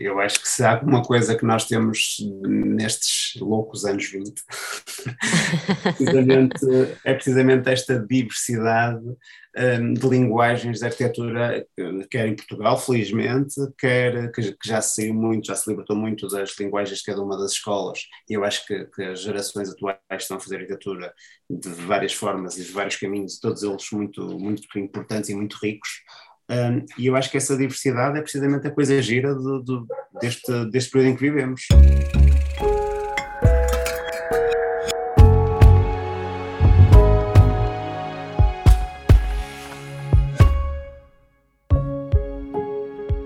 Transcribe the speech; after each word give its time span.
eu 0.00 0.18
acho 0.20 0.40
que 0.40 0.48
se 0.48 0.64
há 0.64 0.72
alguma 0.72 1.02
coisa 1.02 1.36
que 1.36 1.44
nós 1.44 1.66
temos 1.66 2.16
nestes 2.46 3.40
loucos 3.40 3.84
anos 3.84 4.06
20, 4.06 4.42
precisamente, 5.82 6.66
é 7.04 7.14
precisamente 7.14 7.68
esta 7.68 7.98
diversidade 7.98 9.04
um, 9.56 9.94
de 9.94 10.08
linguagens 10.08 10.80
de 10.80 10.84
arquitetura, 10.84 11.66
quer 12.10 12.28
em 12.28 12.36
Portugal, 12.36 12.78
felizmente, 12.78 13.54
quer 13.78 14.30
que, 14.32 14.52
que, 14.52 14.68
já 14.68 14.80
se 14.82 14.96
saiu 14.96 15.14
muito, 15.14 15.46
já 15.46 15.54
se 15.54 15.68
libertou 15.68 15.96
muito 15.96 16.28
das 16.28 16.54
linguagens 16.58 16.98
de 16.98 17.04
cada 17.04 17.22
uma 17.22 17.38
das 17.38 17.52
escolas. 17.52 18.00
E 18.28 18.34
eu 18.34 18.44
acho 18.44 18.66
que, 18.66 18.84
que, 18.86 19.02
as 19.02 19.20
gerações 19.20 19.70
atuais 19.70 19.98
estão 20.18 20.36
a 20.36 20.40
fazer 20.40 20.56
arquitetura 20.56 21.12
de 21.48 21.68
várias 21.68 22.12
formas 22.12 22.58
e 22.58 22.64
de 22.64 22.72
vários 22.72 22.96
caminhos, 22.96 23.38
todos 23.38 23.62
eles 23.62 23.90
muito, 23.92 24.38
muito 24.38 24.78
importantes 24.78 25.30
e 25.30 25.34
muito 25.34 25.56
ricos. 25.62 25.88
Um, 26.48 26.84
e 26.96 27.06
eu 27.06 27.16
acho 27.16 27.30
que 27.30 27.36
essa 27.36 27.56
diversidade 27.56 28.18
é 28.18 28.22
precisamente 28.22 28.66
a 28.68 28.70
coisa 28.70 29.00
gira 29.02 29.34
do, 29.34 29.62
do, 29.62 29.86
deste, 30.20 30.70
deste 30.70 30.90
período 30.90 31.12
em 31.12 31.16
que 31.16 31.22
vivemos. 31.22 31.62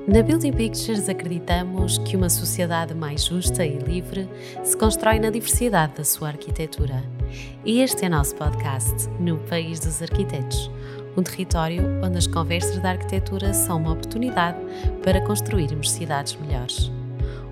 Na 0.09 0.25
Building 0.25 0.52
Pictures 0.52 1.09
acreditamos 1.09 1.99
que 1.99 2.16
uma 2.16 2.29
sociedade 2.29 2.93
mais 2.95 3.27
justa 3.27 3.65
e 3.65 3.79
livre 3.79 4.29
se 4.65 4.77
constrói 4.77 5.21
na 5.21 5.30
diversidade 5.30 5.95
da 5.95 6.05
sua 6.05 6.29
arquitetura. 6.29 7.05
E 7.65 7.80
este 7.80 8.07
é 8.07 8.09
nosso 8.09 8.35
podcast, 8.35 9.09
No 9.21 9.39
País 9.39 9.79
dos 9.79 10.02
Arquitetos, 10.02 10.69
um 11.17 11.23
território 11.23 11.83
onde 12.05 12.19
as 12.19 12.27
conversas 12.27 12.81
da 12.83 12.91
arquitetura 12.91 13.53
são 13.53 13.79
uma 13.79 13.93
oportunidade 13.93 14.59
para 15.03 15.25
construirmos 15.25 15.91
cidades 15.91 16.37
melhores. 16.37 16.91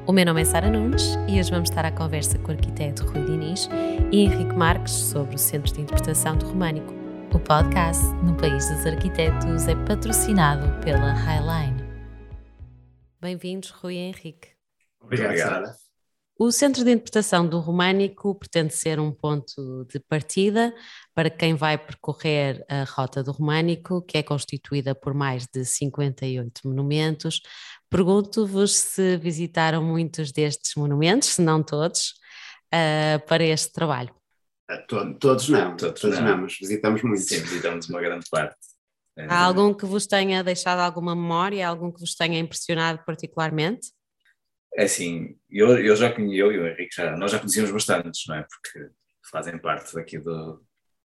O 0.06 0.12
meu 0.12 0.24
nome 0.24 0.40
é 0.40 0.44
Sara 0.44 0.70
Nunes 0.70 1.18
e 1.28 1.38
hoje 1.38 1.50
vamos 1.50 1.68
estar 1.68 1.84
à 1.84 1.92
conversa 1.92 2.38
com 2.38 2.48
o 2.48 2.54
arquiteto 2.54 3.04
Rui 3.04 3.24
Diniz 3.24 3.68
e 4.10 4.20
Henrique 4.20 4.54
Marques 4.54 4.92
sobre 4.92 5.34
o 5.34 5.38
Centro 5.38 5.72
de 5.74 5.82
Interpretação 5.82 6.36
do 6.36 6.46
Românico. 6.46 6.94
O 7.34 7.38
podcast 7.38 8.02
No 8.24 8.34
País 8.36 8.70
dos 8.70 8.86
Arquitetos 8.86 9.68
é 9.68 9.74
patrocinado 9.84 10.82
pela 10.82 11.12
Highline. 11.12 11.84
Bem-vindos, 13.20 13.70
Rui 13.70 13.96
e 13.96 13.98
Henrique. 13.98 14.48
Obrigado, 15.00 15.36
Sara. 15.36 15.88
O 16.40 16.52
Centro 16.52 16.84
de 16.84 16.92
Interpretação 16.92 17.44
do 17.44 17.58
Românico 17.58 18.32
pretende 18.32 18.72
ser 18.72 19.00
um 19.00 19.10
ponto 19.10 19.84
de 19.90 19.98
partida 19.98 20.72
para 21.18 21.30
quem 21.30 21.56
vai 21.56 21.76
percorrer 21.76 22.64
a 22.68 22.84
Rota 22.84 23.24
do 23.24 23.32
Românico, 23.32 24.00
que 24.02 24.16
é 24.16 24.22
constituída 24.22 24.94
por 24.94 25.12
mais 25.12 25.48
de 25.52 25.64
58 25.64 26.60
monumentos. 26.64 27.40
Pergunto-vos 27.90 28.76
se 28.76 29.16
visitaram 29.16 29.82
muitos 29.82 30.30
destes 30.30 30.76
monumentos, 30.76 31.30
se 31.30 31.42
não 31.42 31.60
todos, 31.60 32.14
uh, 32.72 33.26
para 33.26 33.42
este 33.42 33.72
trabalho. 33.72 34.14
Uh, 34.70 35.18
todos 35.18 35.48
não, 35.48 35.76
todos, 35.76 36.00
todos 36.00 36.20
não. 36.20 36.24
não, 36.24 36.42
mas 36.42 36.56
visitamos 36.56 37.02
muitos. 37.02 37.26
Sim, 37.26 37.40
visitamos 37.40 37.88
uma 37.88 38.00
grande 38.00 38.24
parte. 38.30 38.54
Há 39.28 39.40
algum 39.42 39.74
que 39.74 39.86
vos 39.86 40.06
tenha 40.06 40.44
deixado 40.44 40.78
alguma 40.78 41.16
memória, 41.16 41.66
algum 41.66 41.90
que 41.90 41.98
vos 41.98 42.14
tenha 42.14 42.38
impressionado 42.38 43.02
particularmente? 43.04 43.88
É 44.72 44.84
assim, 44.84 45.36
eu, 45.50 45.76
eu 45.80 45.96
já 45.96 46.12
conheci, 46.12 46.38
eu 46.38 46.52
e 46.52 46.58
o 46.60 46.68
Henrique, 46.68 46.94
já, 46.94 47.16
nós 47.16 47.32
já 47.32 47.40
conhecíamos 47.40 47.72
bastantes, 47.72 48.24
não 48.28 48.36
é? 48.36 48.42
Porque 48.48 48.92
fazem 49.32 49.58
parte 49.58 49.92
daqui 49.94 50.16
do, 50.16 50.62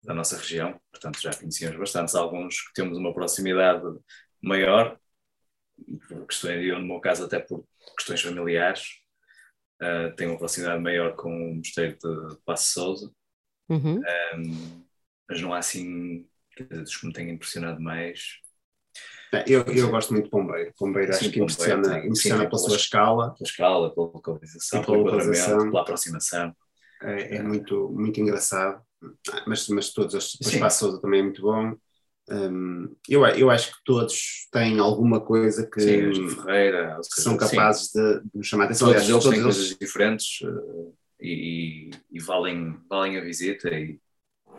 da 0.09 0.15
nossa 0.15 0.39
região, 0.39 0.81
portanto 0.91 1.21
já 1.21 1.31
conhecíamos 1.35 1.79
bastantes. 1.79 2.15
Alguns 2.15 2.63
que 2.63 2.73
temos 2.73 2.97
uma 2.97 3.13
proximidade 3.13 3.85
maior, 4.43 4.99
por 6.09 6.27
questões, 6.27 6.65
eu 6.67 6.79
no 6.79 6.87
meu 6.87 6.99
caso 6.99 7.27
até 7.27 7.39
por 7.39 7.67
questões 7.95 8.23
familiares, 8.23 8.89
uh, 9.83 10.17
tenho 10.17 10.31
uma 10.31 10.39
proximidade 10.39 10.83
maior 10.83 11.15
com 11.15 11.31
o 11.31 11.57
mosteiro 11.57 11.99
de 11.99 12.39
Passo 12.47 12.73
Souza, 12.73 13.13
uhum. 13.69 14.01
um, 14.35 14.85
mas 15.29 15.43
não 15.43 15.53
há 15.53 15.59
assim 15.59 16.27
dos 16.71 16.97
que 16.97 17.07
me 17.07 17.13
têm 17.13 17.29
impressionado 17.29 17.79
mais. 17.79 18.39
Eu, 19.47 19.63
eu 19.65 19.91
gosto 19.91 20.15
muito 20.15 20.25
de 20.25 20.31
Pombeiro. 20.31 20.73
Pombeiro 20.79 21.13
acho 21.13 21.31
que 21.31 21.39
impressiona, 21.39 21.83
Pombeiro, 21.83 22.07
impressiona 22.07 22.45
sim, 22.45 22.49
pela 22.49 22.59
sua 22.59 22.77
escala. 22.77 23.35
Pela 23.35 23.47
escala, 23.47 23.95
pela 23.95 24.07
localização, 24.07 24.83
pela 24.83 24.97
localização, 24.97 25.59
pela 25.71 25.83
aproximação. 25.83 26.57
É, 27.03 27.37
é, 27.37 27.43
muito, 27.43 27.91
muito 27.91 28.19
engraçado. 28.19 28.83
Mas, 29.47 29.69
mas 29.69 29.93
todos 29.93 30.15
os, 30.15 30.35
o 30.35 30.49
Espaço 30.49 30.81
Sousa 30.81 31.01
também 31.01 31.21
é 31.21 31.23
muito 31.23 31.43
bom. 31.43 31.77
Um, 32.31 32.95
eu, 33.09 33.25
eu 33.27 33.51
acho 33.51 33.73
que 33.73 33.79
todos 33.85 34.49
têm 34.53 34.79
alguma 34.79 35.19
coisa 35.19 35.67
que, 35.67 35.81
sim, 35.81 36.29
Ferreira, 36.29 37.01
que 37.15 37.21
são 37.21 37.37
capazes 37.37 37.91
de, 37.91 38.21
de 38.35 38.45
chamar 38.47 38.65
a 38.65 38.67
atenção. 38.67 38.93
Todos 38.93 39.09
eles 39.09 39.25
têm 39.25 39.43
coisas 39.43 39.77
diferentes 39.79 40.41
uh, 40.43 40.95
e, 41.21 41.91
e, 42.11 42.21
valem, 42.21 42.79
valem 42.89 43.17
a 43.17 43.23
visita 43.23 43.71
e, 43.71 43.99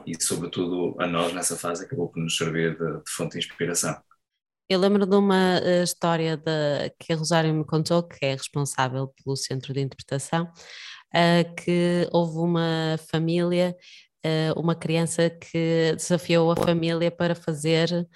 e, 0.06 0.20
sobretudo, 0.20 0.96
a 1.00 1.06
nós 1.06 1.32
nessa 1.32 1.56
fase 1.56 1.86
acabou 1.86 2.10
por 2.10 2.20
nos 2.20 2.36
servir 2.36 2.76
de, 2.76 3.04
de 3.04 3.12
fonte 3.12 3.34
de 3.34 3.46
inspiração. 3.46 4.02
Eu 4.68 4.80
lembro 4.80 5.06
de 5.06 5.16
uma 5.16 5.60
uh, 5.60 5.84
história 5.84 6.38
de, 6.38 6.90
que 7.00 7.14
a 7.14 7.16
Rosário 7.16 7.54
me 7.54 7.66
contou, 7.66 8.02
que 8.02 8.26
é 8.26 8.34
responsável 8.34 9.08
pelo 9.08 9.36
Centro 9.36 9.74
de 9.74 9.82
Interpretação, 9.82 10.46
uh, 10.46 11.56
que 11.56 12.08
houve 12.12 12.38
uma 12.40 12.98
família, 13.12 13.76
uma 14.56 14.76
criança 14.76 15.30
que 15.30 15.94
desafiou 15.96 16.52
a 16.52 16.56
família 16.56 17.10
para 17.10 17.34
fazer, 17.34 18.08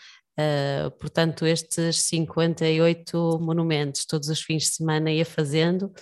portanto, 1.00 1.46
estes 1.46 2.02
58 2.04 3.40
monumentos, 3.42 4.06
todos 4.06 4.30
os 4.30 4.42
fins 4.42 4.64
de 4.64 4.76
semana 4.76 5.12
ia 5.12 5.26
fazendo, 5.26 5.94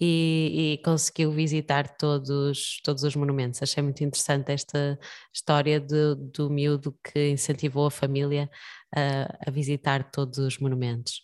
e, 0.00 0.78
e, 0.78 0.82
conseguiu 0.82 1.30
visitar 1.30 1.96
todos, 1.98 2.80
todos 2.82 3.02
os 3.02 3.14
monumentos. 3.14 3.62
Achei 3.62 3.82
muito 3.82 4.02
interessante 4.02 4.50
esta 4.50 4.98
história 5.32 5.78
de, 5.78 6.14
do 6.32 6.48
miúdo 6.48 6.96
que 7.04 7.28
incentivou 7.28 7.86
a 7.86 7.90
família 7.90 8.48
uh, 8.96 9.36
a 9.46 9.50
visitar 9.50 10.10
todos 10.10 10.38
os 10.38 10.58
monumentos. 10.58 11.20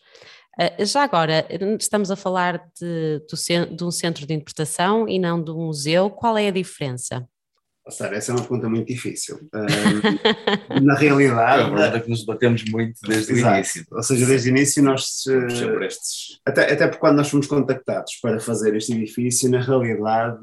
Já 0.80 1.02
agora, 1.02 1.46
estamos 1.78 2.10
a 2.10 2.16
falar 2.16 2.70
de, 2.80 3.22
de 3.76 3.84
um 3.84 3.90
centro 3.90 4.26
de 4.26 4.32
interpretação 4.32 5.06
e 5.06 5.18
não 5.18 5.42
de 5.42 5.50
um 5.50 5.66
museu, 5.66 6.08
qual 6.08 6.38
é 6.38 6.48
a 6.48 6.50
diferença? 6.50 7.28
Sara, 7.90 8.16
essa 8.16 8.32
é 8.32 8.34
uma 8.34 8.40
pergunta 8.40 8.68
muito 8.68 8.88
difícil. 8.88 9.36
Uh, 9.54 10.80
na 10.82 10.94
realidade. 10.94 11.62
É 11.62 11.64
uma 11.66 11.76
pergunta 11.76 12.00
que 12.00 12.10
nos 12.10 12.24
batemos 12.24 12.64
muito 12.64 13.00
desde 13.06 13.32
Exato. 13.32 13.52
o 13.52 13.56
início. 13.56 13.86
Ou 13.92 14.02
seja, 14.02 14.26
desde 14.26 14.48
o 14.48 14.50
início 14.50 14.82
nós. 14.82 15.24
Uh, 15.26 15.82
estes... 15.84 16.40
até, 16.44 16.72
até 16.72 16.86
porque 16.86 17.00
quando 17.00 17.16
nós 17.16 17.30
fomos 17.30 17.46
contactados 17.46 18.16
para 18.20 18.40
fazer 18.40 18.74
este 18.76 18.92
edifício, 18.92 19.50
na 19.50 19.60
realidade. 19.60 20.40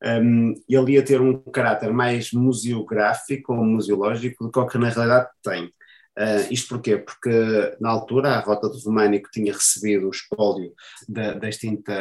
Um, 0.00 0.54
ele 0.68 0.92
ia 0.92 1.02
ter 1.02 1.20
um 1.20 1.36
caráter 1.50 1.92
mais 1.92 2.30
museográfico 2.32 3.52
ou 3.52 3.64
museológico 3.64 4.44
do 4.44 4.52
que 4.52 4.58
o 4.60 4.64
que 4.64 4.78
na 4.78 4.90
realidade 4.90 5.28
tem. 5.42 5.72
Uh, 6.18 6.52
isto 6.52 6.68
porquê? 6.68 6.96
Porque 6.98 7.76
na 7.80 7.90
altura 7.90 8.30
a 8.30 8.40
Rota 8.40 8.68
do 8.68 8.78
Românico 8.78 9.28
tinha 9.32 9.52
recebido 9.52 10.06
o 10.06 10.10
espólio 10.10 10.72
da, 11.08 11.34
da 11.34 11.48
extinta 11.48 11.92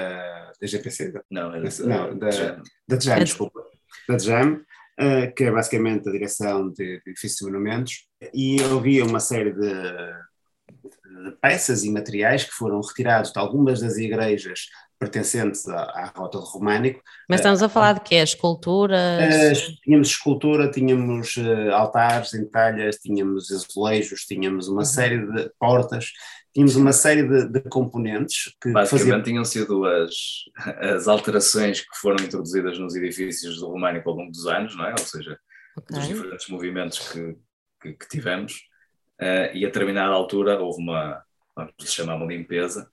da 0.61 0.67
GPC. 0.67 1.13
Não, 1.29 1.53
era 1.53 1.69
não, 1.79 2.17
da, 2.17 2.29
da, 2.29 2.61
da 2.87 2.97
Tejam, 2.97 3.23
desculpa. 3.23 3.63
Da 4.07 4.17
Tejam, 4.17 4.53
uh, 4.53 5.33
que 5.35 5.43
é 5.43 5.51
basicamente 5.51 6.07
a 6.07 6.11
direção 6.11 6.69
de, 6.69 7.01
de 7.01 7.11
edifícios 7.11 7.41
e 7.41 7.45
monumentos, 7.45 8.07
e 8.33 8.57
havia 8.63 9.05
uma 9.05 9.19
série 9.19 9.51
de, 9.51 9.69
de, 9.69 11.31
peças 11.41 11.83
e 11.83 11.91
materiais 11.91 12.43
que 12.43 12.51
foram 12.51 12.81
retirados 12.81 13.31
de 13.31 13.39
algumas 13.39 13.81
das 13.81 13.97
igrejas 13.97 14.67
pertencentes 14.99 15.67
à, 15.67 15.81
à 15.83 16.05
Rota 16.15 16.39
do 16.39 16.43
Românico. 16.43 17.01
Mas 17.29 17.39
estamos 17.39 17.61
a 17.61 17.69
falar 17.69 17.93
de 17.93 18.01
quê? 18.01 18.15
Esculturas? 18.15 19.77
Tínhamos 19.83 20.09
escultura, 20.09 20.71
tínhamos 20.71 21.37
uh, 21.37 21.71
altares 21.73 22.33
em 22.33 22.45
talhas, 22.45 22.97
tínhamos 22.97 23.51
azulejos, 23.51 24.21
tínhamos 24.21 24.67
uma 24.67 24.79
uhum. 24.79 24.85
série 24.85 25.25
de 25.25 25.51
portas, 25.59 26.11
tínhamos 26.53 26.75
uma 26.75 26.93
série 26.93 27.23
de, 27.23 27.47
de 27.47 27.61
componentes 27.69 28.55
que 28.61 28.71
Basicamente 28.71 29.07
faziam... 29.07 29.23
tinham 29.23 29.45
sido 29.45 29.85
as, 29.85 30.13
as 30.81 31.07
alterações 31.07 31.81
que 31.81 31.97
foram 32.01 32.23
introduzidas 32.23 32.79
nos 32.79 32.95
edifícios 32.95 33.59
do 33.59 33.67
Românico 33.67 34.09
ao 34.09 34.15
longo 34.15 34.31
dos 34.31 34.47
anos, 34.47 34.75
não 34.75 34.85
é? 34.85 34.91
Ou 34.91 34.97
seja, 35.05 35.38
okay. 35.77 35.97
dos 35.97 36.07
diferentes 36.07 36.47
movimentos 36.47 37.00
que, 37.09 37.38
que, 37.81 37.93
que 37.93 38.09
tivemos, 38.09 38.53
uh, 39.21 39.53
e 39.53 39.63
a 39.63 39.67
determinada 39.67 40.13
altura 40.13 40.59
houve 40.59 40.81
uma, 40.81 41.21
vamos 41.55 41.73
chamar 41.85 42.15
uma 42.15 42.25
limpeza, 42.25 42.89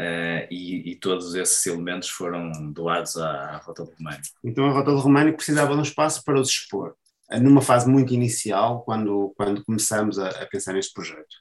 Uh, 0.00 0.42
e, 0.50 0.90
e, 0.90 0.96
todos 0.96 1.36
esses 1.36 1.64
elementos 1.66 2.08
foram 2.08 2.50
doados 2.72 3.16
à, 3.16 3.30
à, 3.30 3.56
Rota 3.58 3.84
do 3.84 3.92
Românico. 3.96 4.26
Então 4.42 4.66
a 4.66 4.72
Rota 4.72 4.90
do 4.90 4.98
Românico 4.98 5.36
precisava 5.36 5.72
de 5.72 5.78
um 5.78 5.82
espaço 5.82 6.24
para 6.24 6.40
os 6.40 6.48
expor, 6.48 6.96
numa 7.40 7.62
fase 7.62 7.88
muito 7.88 8.12
inicial, 8.12 8.82
quando, 8.82 9.32
quando 9.36 9.64
começamos 9.64 10.18
a, 10.18 10.28
a 10.30 10.46
pensar 10.46 10.72
neste 10.72 10.92
projeto. 10.92 11.36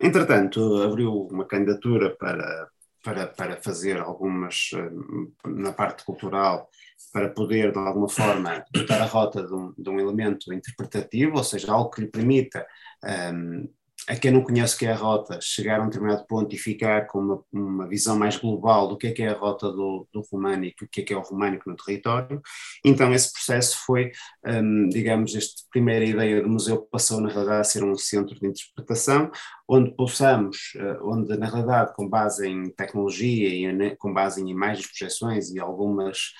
Entretanto, 0.00 0.82
abriu 0.82 1.28
uma 1.30 1.46
candidatura 1.46 2.14
para, 2.16 2.68
para, 3.02 3.26
para 3.28 3.56
fazer 3.62 4.00
algumas, 4.00 4.70
eh, 4.74 5.48
na 5.48 5.72
parte 5.72 6.04
cultural, 6.04 6.68
para 7.12 7.28
poder, 7.28 7.70
de 7.70 7.78
alguma 7.78 8.08
forma, 8.08 8.64
dotar 8.72 9.00
a 9.00 9.06
rota 9.06 9.46
de 9.46 9.54
um, 9.54 9.72
de 9.76 9.88
um 9.90 10.00
elemento 10.00 10.52
interpretativo, 10.52 11.36
ou 11.36 11.44
seja, 11.44 11.72
algo 11.72 11.90
que 11.90 12.00
lhe 12.00 12.08
permita 12.08 12.66
um, 13.04 13.08
ehm, 13.08 13.68
a 14.06 14.16
quem 14.16 14.30
não 14.30 14.42
conhece 14.42 14.74
o 14.74 14.78
que 14.78 14.86
é 14.86 14.92
a 14.92 14.96
rota, 14.96 15.38
chegar 15.40 15.80
a 15.80 15.82
um 15.82 15.86
determinado 15.86 16.26
ponto 16.26 16.54
e 16.54 16.58
ficar 16.58 17.06
com 17.06 17.18
uma, 17.18 17.44
uma 17.52 17.88
visão 17.88 18.18
mais 18.18 18.36
global 18.36 18.86
do 18.86 18.98
que 18.98 19.06
é 19.06 19.12
que 19.12 19.22
é 19.22 19.28
a 19.28 19.38
rota 19.38 19.70
do, 19.70 20.06
do 20.12 20.20
românico, 20.30 20.84
o 20.84 20.88
que 20.88 21.00
é 21.00 21.04
que 21.04 21.14
é 21.14 21.16
o 21.16 21.22
românico 21.22 21.70
no 21.70 21.76
território. 21.76 22.42
Então 22.84 23.12
esse 23.14 23.32
processo 23.32 23.78
foi, 23.86 24.12
um, 24.46 24.88
digamos, 24.90 25.34
esta 25.34 25.62
primeira 25.70 26.04
ideia 26.04 26.42
do 26.42 26.48
museu 26.48 26.82
passou 26.90 27.20
na 27.20 27.30
realidade 27.30 27.60
a 27.60 27.64
ser 27.64 27.82
um 27.82 27.96
centro 27.96 28.38
de 28.38 28.46
interpretação, 28.46 29.30
onde 29.66 29.94
possamos, 29.96 30.74
uh, 30.76 31.08
onde 31.10 31.34
na 31.38 31.46
realidade 31.46 31.94
com 31.94 32.06
base 32.06 32.46
em 32.46 32.68
tecnologia 32.70 33.48
e 33.48 33.72
né, 33.72 33.96
com 33.96 34.12
base 34.12 34.42
em 34.42 34.50
imagens, 34.50 34.86
projeções 34.86 35.50
e 35.50 35.58
algumas 35.58 36.32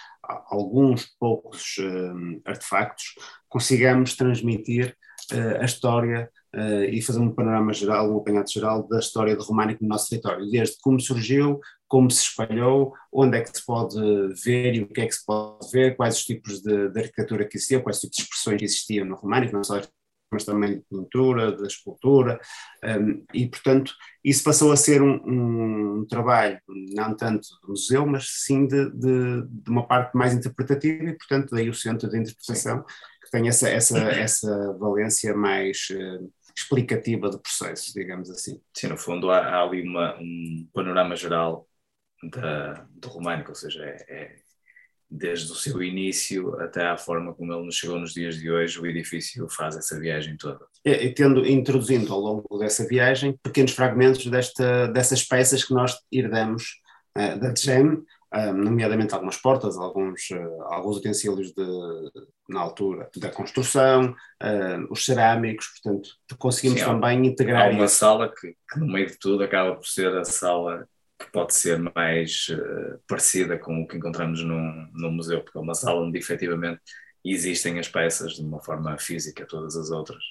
alguns 0.46 1.06
poucos 1.19 1.76
uh, 1.78 2.40
artefactos, 2.44 3.14
consigamos 3.49 4.17
transmitir 4.17 4.96
uh, 5.32 5.60
a 5.60 5.64
história 5.64 6.31
uh, 6.55 6.85
e 6.85 7.03
fazer 7.03 7.21
um 7.21 7.31
panorama 7.31 7.73
geral, 7.73 8.11
um 8.12 8.19
apanhado 8.19 8.51
geral 8.51 8.87
da 8.89 8.99
história 8.99 9.37
do 9.37 9.43
românico 9.43 9.83
no 9.83 9.89
nosso 9.89 10.09
território, 10.09 10.49
desde 10.51 10.77
como 10.81 11.01
surgiu, 11.01 11.61
como 11.89 12.11
se 12.11 12.23
espalhou, 12.23 12.93
onde 13.12 13.37
é 13.39 13.41
que 13.43 13.56
se 13.56 13.65
pode 13.65 13.97
ver 14.45 14.75
e 14.75 14.83
o 14.83 14.89
que 14.89 15.01
é 15.01 15.06
que 15.06 15.15
se 15.15 15.25
pode 15.25 15.71
ver, 15.71 15.97
quais 15.97 16.17
os 16.17 16.25
tipos 16.25 16.61
de, 16.61 16.89
de 16.89 17.01
arquitetura 17.01 17.47
que 17.47 17.56
existiam, 17.56 17.83
quais 17.83 17.97
os 17.97 18.03
tipos 18.03 18.17
de 18.17 18.23
expressões 18.23 18.59
que 18.59 18.65
existiam 18.65 19.06
no 19.06 19.17
românico, 19.17 19.53
não 19.53 19.65
só 19.65 19.81
mas 20.35 20.45
também 20.45 20.79
de 20.79 20.85
pintura, 20.91 21.53
da 21.53 21.67
escultura, 21.67 22.41
um, 22.85 23.25
e 23.33 23.47
portanto 23.47 23.95
isso 24.23 24.43
passou 24.43 24.73
a 24.73 24.77
ser 24.77 25.01
um, 25.01 26.01
um, 26.01 26.06
trabalho, 26.06 26.59
não 26.93 27.17
tanto 27.17 27.47
do 27.62 27.69
museu, 27.69 28.05
mas 28.05 28.27
sim 28.45 28.67
de, 28.67 28.91
de, 28.91 29.43
de, 29.49 29.71
uma 29.71 29.87
parte 29.87 30.17
mais 30.17 30.35
interpretativa, 30.35 31.05
e 31.05 31.17
portanto 31.17 31.51
daí 31.53 31.71
o 31.71 31.75
centro 31.75 32.11
de 32.11 32.19
interpretação, 32.19 32.85
que 33.23 33.31
tem 33.31 33.49
essa, 33.49 33.69
essa, 33.69 33.99
essa 33.99 34.77
valência 34.79 35.35
mais 35.37 35.87
uh, 35.93 36.33
explicativa 36.56 37.29
do 37.29 37.39
processo, 37.39 37.93
digamos 37.93 38.31
assim. 38.31 38.61
Sim, 38.73 38.89
no 38.89 38.97
fundo 38.97 39.31
há, 39.31 39.39
há 39.39 39.62
ali 39.62 39.83
uma, 39.83 40.17
um 40.21 40.69
panorama 40.73 41.17
geral 41.17 41.69
da, 42.23 42.87
do 42.91 43.09
românico, 43.09 43.51
ou 43.51 43.55
seja, 43.55 43.85
é, 43.85 44.06
é, 44.09 44.37
desde 45.11 45.51
o 45.53 45.55
seu 45.55 45.83
início 45.83 46.59
até 46.61 46.87
à 46.87 46.97
forma 46.97 47.35
como 47.35 47.53
ele 47.53 47.67
nos 47.67 47.77
chegou 47.77 47.99
nos 47.99 48.12
dias 48.12 48.37
de 48.37 48.51
hoje, 48.51 48.81
o 48.81 48.87
edifício 48.87 49.49
faz 49.49 49.77
essa 49.77 49.99
viagem 49.99 50.37
toda. 50.37 50.65
É, 50.85 51.05
e 51.05 51.12
tendo 51.12 51.47
introduzindo 51.47 52.12
ao 52.12 52.21
longo 52.21 52.59
dessa 52.59 52.87
viagem 52.87 53.39
pequenos 53.43 53.73
fragmentos 53.73 54.27
desta, 54.27 54.89
dessas 54.89 55.23
peças 55.23 55.65
que 55.65 55.75
nós 55.75 55.99
herdamos 56.11 56.81
uh, 57.17 57.39
da 57.39 57.55
GEM, 57.55 58.05
nomeadamente 58.52 59.14
algumas 59.14 59.36
portas, 59.36 59.76
alguns, 59.76 60.31
uh, 60.31 60.62
alguns 60.64 60.96
utensílios 60.96 61.52
de, 61.52 61.64
na 62.48 62.60
altura 62.60 63.08
da 63.16 63.31
construção, 63.31 64.14
os 64.90 65.04
cerâmicos, 65.04 65.81
portanto, 65.81 66.10
conseguimos 66.38 66.81
Sim, 66.81 66.86
também 66.86 67.26
integrar. 67.26 67.69
Há 67.69 67.70
uma 67.70 67.88
sala 67.88 68.28
que, 68.28 68.56
que, 68.70 68.78
no 68.78 68.86
meio 68.86 69.06
de 69.06 69.19
tudo, 69.19 69.44
acaba 69.44 69.75
por 69.75 69.86
ser 69.86 70.14
a 70.16 70.25
sala 70.25 70.86
que 71.19 71.31
pode 71.31 71.54
ser 71.54 71.78
mais 71.78 72.48
uh, 72.50 73.00
parecida 73.06 73.58
com 73.58 73.82
o 73.82 73.86
que 73.86 73.96
encontramos 73.96 74.42
num, 74.42 74.88
num 74.92 75.12
museu, 75.12 75.42
porque 75.42 75.58
é 75.58 75.60
uma 75.60 75.75
sala 75.75 76.00
onde 76.00 76.19
efetivamente 76.19 76.81
existem 77.25 77.78
as 77.78 77.88
peças 77.88 78.34
de 78.34 78.42
uma 78.42 78.60
forma 78.60 78.98
física, 78.98 79.46
todas 79.46 79.76
as 79.76 79.90
outras. 79.90 80.22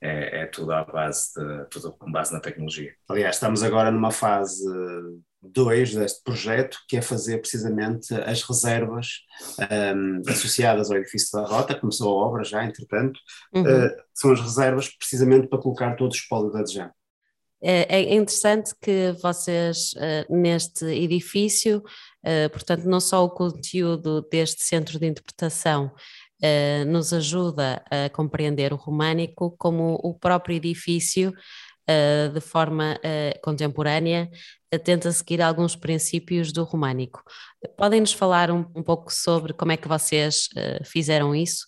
É, 0.00 0.42
é 0.42 0.46
tudo 0.46 0.72
à 0.72 0.84
base 0.84 1.32
de, 1.34 1.64
tudo 1.70 1.90
com 1.92 2.12
base 2.12 2.32
na 2.32 2.38
tecnologia. 2.38 2.94
Aliás, 3.08 3.36
estamos 3.36 3.62
agora 3.62 3.90
numa 3.90 4.10
fase 4.10 4.62
2 5.42 5.94
deste 5.94 6.22
projeto, 6.22 6.78
que 6.88 6.96
é 6.96 7.02
fazer 7.02 7.38
precisamente 7.38 8.14
as 8.14 8.42
reservas 8.42 9.20
um, 9.94 10.22
associadas 10.28 10.90
ao 10.90 10.96
edifício 10.96 11.30
da 11.32 11.46
Rota, 11.46 11.78
começou 11.78 12.18
a 12.18 12.26
obra 12.26 12.44
já, 12.44 12.64
entretanto, 12.64 13.18
uhum. 13.54 13.62
uh, 13.62 13.90
são 14.14 14.32
as 14.32 14.40
reservas 14.40 14.88
precisamente 14.88 15.46
para 15.48 15.60
colocar 15.60 15.94
todos 15.94 16.16
os 16.16 16.22
espólio 16.22 16.50
da 16.50 16.62
DGEM. 16.62 16.90
É, 17.62 17.96
é 17.96 18.14
interessante 18.14 18.74
que 18.80 19.12
vocês, 19.22 19.92
uh, 19.94 20.36
neste 20.36 20.84
edifício, 20.84 21.78
uh, 21.78 22.50
portanto, 22.50 22.84
não 22.84 23.00
só 23.00 23.24
o 23.24 23.30
conteúdo 23.30 24.26
deste 24.30 24.62
centro 24.62 24.98
de 24.98 25.06
interpretação 25.06 25.92
nos 26.86 27.14
ajuda 27.14 27.82
a 27.90 28.10
compreender 28.10 28.70
o 28.70 28.76
românico, 28.76 29.56
como 29.58 29.98
o 30.02 30.12
próprio 30.12 30.54
edifício 30.54 31.32
uh, 31.88 32.32
de 32.32 32.40
forma 32.40 32.98
uh, 32.98 33.40
contemporânea, 33.42 34.30
uh, 34.74 34.78
tenta 34.78 35.10
seguir 35.12 35.40
alguns 35.40 35.76
princípios 35.76 36.52
do 36.52 36.64
românico. 36.64 37.22
Podem-nos 37.76 38.12
falar 38.12 38.50
um, 38.50 38.66
um, 38.74 38.82
pouco 38.82 39.12
sobre 39.12 39.52
como 39.52 39.72
é 39.72 39.76
que 39.76 39.88
vocês 39.88 40.48
fizeram 40.84 41.34
isso, 41.34 41.66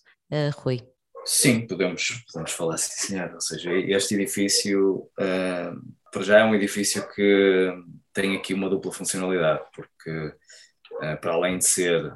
Rui? 0.56 0.80
Sim, 1.24 1.66
podemos, 1.66 2.24
podemos 2.32 2.52
falar, 2.52 2.78
sim, 2.78 3.08
senhor. 3.08 3.32
Ou 3.34 3.40
seja, 3.40 3.72
este 3.72 4.14
edifício, 4.14 5.08
uh, 5.18 6.22
já 6.22 6.38
é 6.38 6.44
um 6.44 6.54
edifício 6.54 7.06
que 7.14 7.72
tem 8.12 8.36
aqui 8.36 8.54
uma 8.54 8.70
dupla 8.70 8.92
funcionalidade, 8.92 9.62
porque 9.74 10.32
para 11.20 11.32
além 11.32 11.58
de 11.58 11.64
ser 11.64 12.12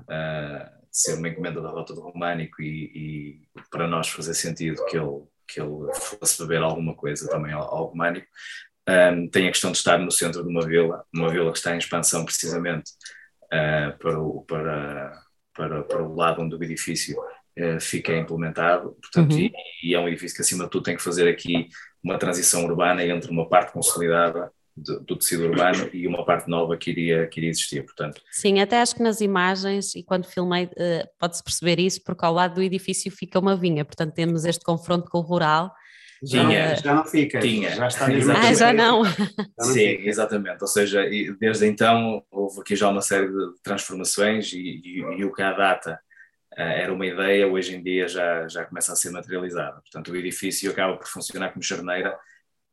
ser 0.93 1.15
uma 1.15 1.29
encomenda 1.29 1.63
da 1.63 1.71
Rota 1.71 1.95
do 1.95 2.03
Românico 2.03 2.61
e, 2.61 2.93
e, 2.95 3.61
para 3.71 3.89
nós 3.89 4.09
fazer 4.11 4.35
sentido 4.35 4.85
que 4.85 4.99
ele 4.99 5.23
que 5.53 5.61
ele 5.61 5.71
fosse 5.95 6.41
beber 6.43 6.63
alguma 6.63 6.95
coisa 6.95 7.29
também 7.29 7.53
ao, 7.53 7.63
ao 7.63 7.85
românico. 7.87 8.27
Um, 8.89 9.29
tem 9.29 9.47
a 9.47 9.53
questão 9.53 9.71
de 9.71 9.79
estar 9.79 9.99
no 9.99 10.11
centro 10.11 10.43
de 10.43 10.49
uma 10.49 10.67
vila, 10.67 11.05
uma 11.15 11.31
vila 11.31 11.53
que 11.53 11.59
está 11.59 11.75
em 11.75 11.79
expansão 11.79 12.25
precisamente 12.25 12.91
uh, 13.45 13.97
para, 13.99 14.19
o, 14.19 14.43
para, 14.43 15.23
para, 15.55 15.83
para 15.85 16.03
o 16.03 16.15
lado 16.17 16.43
onde 16.43 16.57
o 16.57 16.63
edifício 16.65 17.17
uh, 17.21 17.81
fica 17.81 18.17
implementado, 18.17 18.97
portanto, 19.01 19.33
uhum. 19.33 19.39
e, 19.39 19.53
e, 19.85 19.95
é 19.95 20.01
um 20.01 20.09
edifício 20.09 20.35
que 20.35 20.43
acima 20.43 20.65
de 20.65 20.71
tudo 20.71 20.83
tem 20.83 20.97
que 20.97 21.03
fazer 21.03 21.29
aqui 21.29 21.69
uma 22.03 22.19
transição 22.19 22.65
urbana 22.65 23.05
entre 23.05 23.31
uma 23.31 23.49
parte 23.49 23.73
consolidada 23.73 24.51
do, 24.77 25.01
do, 25.01 25.17
tecido 25.17 25.45
urbano 25.45 25.89
e 25.93 26.07
uma 26.07 26.25
parte 26.25 26.49
nova 26.49 26.77
que 26.77 26.91
iria, 26.91 27.27
que 27.27 27.41
iria 27.41 27.51
existir, 27.51 27.85
portanto. 27.85 28.21
Sim, 28.31 28.61
até 28.61 28.81
acho 28.81 28.95
que 28.95 29.03
nas 29.03 29.21
imagens 29.21 29.95
e 29.95 30.03
quando 30.03 30.27
filmei 30.27 30.65
uh, 30.65 31.09
pode-se 31.19 31.43
perceber 31.43 31.79
isso, 31.79 32.03
porque 32.03 32.25
ao 32.25 32.33
lado 32.33 32.55
do 32.55 32.63
edifício 32.63 33.11
fica 33.11 33.39
uma 33.39 33.57
vinha, 33.57 33.85
portanto 33.85 34.15
temos 34.15 34.45
este 34.45 34.65
confronto 34.65 35.11
com 35.11 35.19
o 35.19 35.23
rural. 35.23 35.73
Já, 36.25 36.41
Tinha, 36.47 36.69
não, 36.69 36.77
já 36.77 36.95
não 36.95 37.05
fica, 37.05 37.41
Tinha. 37.41 37.71
já 37.71 37.89
está 37.89 38.07
Ah, 38.39 38.55
já 38.55 38.73
não. 38.73 39.03
Sim, 39.61 40.07
exatamente, 40.07 40.63
ou 40.63 40.69
seja, 40.69 41.05
desde 41.39 41.67
então 41.67 42.25
houve 42.31 42.61
aqui 42.61 42.77
já 42.77 42.89
uma 42.89 43.03
série 43.03 43.27
de 43.27 43.55
transformações 43.63 44.53
e, 44.53 44.81
e, 44.85 44.99
e 45.19 45.25
o 45.25 45.33
que 45.33 45.43
à 45.43 45.53
data 45.53 46.01
uh, 46.53 46.61
era 46.61 46.93
uma 46.95 47.05
ideia, 47.05 47.47
hoje 47.47 47.75
em 47.75 47.83
dia 47.83 48.09
já, 48.09 48.47
já 48.49 48.65
começa 48.65 48.93
a 48.93 48.97
ser 48.97 49.11
materializada. 49.11 49.81
Portanto, 49.81 50.13
o 50.13 50.17
edifício 50.17 50.71
acaba 50.71 50.97
por 50.97 51.09
funcionar 51.09 51.51
como 51.51 51.63
charneira 51.63 52.17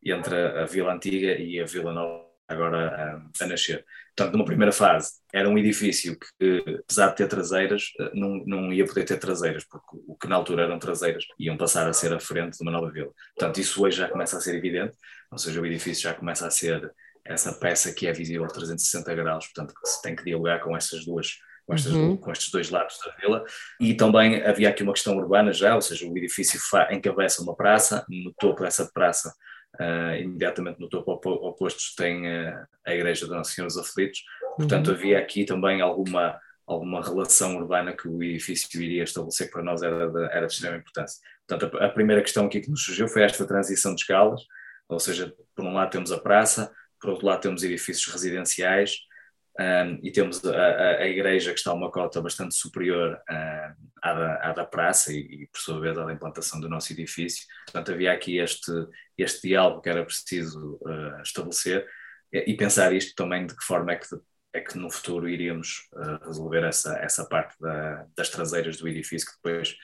entre 0.03 0.35
a, 0.35 0.65
Vila 0.65 0.93
Antiga 0.93 1.33
e 1.33 1.59
a 1.59 1.65
Vila 1.65 1.93
Nova 1.93 2.29
agora 2.49 3.21
a, 3.39 3.43
a, 3.43 3.47
nascer. 3.47 3.85
Portanto, 4.15 4.33
numa 4.33 4.45
primeira 4.45 4.71
fase, 4.71 5.11
era 5.31 5.47
um 5.47 5.57
edifício 5.57 6.17
que, 6.17 6.63
apesar 6.79 7.09
de 7.09 7.17
ter 7.17 7.27
traseiras, 7.27 7.91
eh, 7.99 8.11
não, 8.15 8.43
não 8.43 8.73
ia 8.73 8.85
poder 8.85 9.05
ter 9.05 9.19
traseiras, 9.19 9.63
porque 9.63 9.85
o 10.07 10.15
que 10.15 10.27
na 10.27 10.35
altura 10.35 10.63
eram 10.63 10.79
traseiras 10.79 11.25
iam 11.37 11.55
passar 11.55 11.87
a 11.87 11.93
ser 11.93 12.11
a 12.11 12.19
frente 12.19 12.57
de 12.57 12.63
uma 12.63 12.71
nova 12.71 12.89
vila. 12.89 13.11
Portanto, 13.37 13.59
isso 13.59 13.83
hoje 13.83 13.97
já 13.97 14.09
começa 14.09 14.35
a 14.35 14.41
ser 14.41 14.55
evidente, 14.55 14.97
ou 15.31 15.37
seja, 15.37 15.61
o 15.61 15.65
edifício 15.65 16.03
já 16.03 16.13
começa 16.13 16.47
a 16.47 16.49
ser 16.49 16.91
essa 17.23 17.53
peça 17.53 17.93
que 17.93 18.07
é 18.07 18.11
visível 18.11 18.45
a 18.45 18.47
360 18.47 19.13
graus, 19.13 19.45
portanto, 19.45 19.73
que 19.79 19.87
se 19.87 20.01
tem 20.01 20.15
que 20.15 20.23
dialogar 20.23 20.59
com 20.59 20.75
estas 20.75 21.05
duas 21.05 21.37
com, 21.67 21.75
estas, 21.75 21.93
uhum. 21.93 22.17
com, 22.17 22.31
estes 22.31 22.49
dois 22.49 22.71
lados 22.71 22.97
da 23.05 23.15
vila. 23.17 23.45
E 23.79 23.93
também 23.93 24.41
havia 24.41 24.69
aqui 24.69 24.81
uma 24.81 24.91
questão 24.91 25.15
urbana 25.15 25.53
já, 25.53 25.75
ou 25.75 25.81
seja, 25.81 26.07
o 26.07 26.17
edifício 26.17 26.59
encabeça 26.89 27.43
uma 27.43 27.55
praça, 27.55 28.03
no 28.09 28.33
topo 28.39 28.63
dessa 28.63 28.89
praça 28.91 29.31
Uh, 29.75 30.15
imediatamente 30.19 30.79
no 30.79 30.89
topo 30.89 31.11
oposto 31.11 31.95
tem 31.95 32.27
uh, 32.27 32.67
a 32.85 32.93
Igreja 32.93 33.25
de 33.25 33.31
Nossa 33.31 33.51
Senhora 33.51 33.67
dos 33.67 33.77
Aflitos, 33.77 34.23
portanto 34.57 34.87
uhum. 34.87 34.93
havia 34.93 35.19
aqui 35.19 35.45
também 35.45 35.79
alguma, 35.79 36.37
alguma 36.65 37.01
relação 37.01 37.55
urbana 37.55 37.95
que 37.95 38.07
o 38.07 38.21
edifício 38.21 38.81
iria 38.81 39.03
estabelecer 39.03 39.47
que 39.47 39.53
para 39.53 39.63
nós 39.63 39.81
era 39.81 40.09
de, 40.09 40.23
era 40.25 40.47
de 40.47 40.53
extrema 40.53 40.77
importância. 40.77 41.21
Portanto, 41.47 41.77
a, 41.77 41.85
a, 41.85 41.89
primeira 41.89 42.21
questão 42.21 42.45
aqui 42.45 42.61
que 42.61 42.69
nos 42.69 42.83
surgiu 42.83 43.07
foi 43.07 43.23
esta 43.23 43.45
transição 43.45 43.95
de 43.95 44.01
escalas, 44.01 44.41
ou 44.87 44.99
seja, 44.99 45.33
por 45.55 45.63
um 45.63 45.73
lado 45.73 45.91
temos 45.91 46.11
a 46.11 46.19
praça, 46.19 46.71
por 46.99 47.11
outro 47.11 47.27
lado 47.27 47.41
temos 47.41 47.63
edifícios 47.63 48.11
residenciais, 48.11 48.97
um, 49.59 49.99
e 50.01 50.09
temos 50.09 50.43
a, 50.45 50.99
a, 50.99 51.07
igreja 51.07 51.51
que 51.51 51.57
está 51.57 51.71
a 51.71 51.73
uma 51.73 51.91
cota 51.91 52.21
bastante 52.21 52.55
superior 52.55 53.19
uh, 53.29 53.75
à, 54.01 54.13
da, 54.13 54.35
à, 54.35 54.53
da, 54.53 54.65
praça 54.65 55.11
e, 55.11 55.17
e, 55.19 55.47
por 55.47 55.59
sua 55.59 55.81
vez, 55.81 55.97
à 55.97 56.05
da 56.05 56.13
implantação 56.13 56.61
do 56.61 56.69
nosso 56.69 56.93
edifício. 56.93 57.45
Portanto, 57.65 57.91
havia 57.91 58.13
aqui 58.13 58.37
este, 58.37 58.71
este 59.17 59.49
diálogo 59.49 59.81
que 59.81 59.89
era 59.89 60.05
preciso 60.05 60.79
uh, 60.81 61.21
estabelecer 61.21 61.85
e, 62.31 62.53
e, 62.53 62.55
pensar 62.55 62.93
isto 62.93 63.13
também 63.15 63.45
de 63.45 63.53
que 63.53 63.63
forma 63.65 63.91
é 63.91 63.97
que, 63.97 64.07
é 64.53 64.61
que 64.61 64.77
no 64.77 64.89
futuro 64.89 65.27
iríamos 65.27 65.89
uh, 65.93 66.25
resolver 66.25 66.63
essa, 66.63 66.97
essa 66.97 67.25
parte 67.25 67.59
da, 67.59 68.05
das 68.15 68.29
traseiras 68.29 68.77
do 68.77 68.87
edifício 68.87 69.27
que 69.27 69.35
depois 69.35 69.75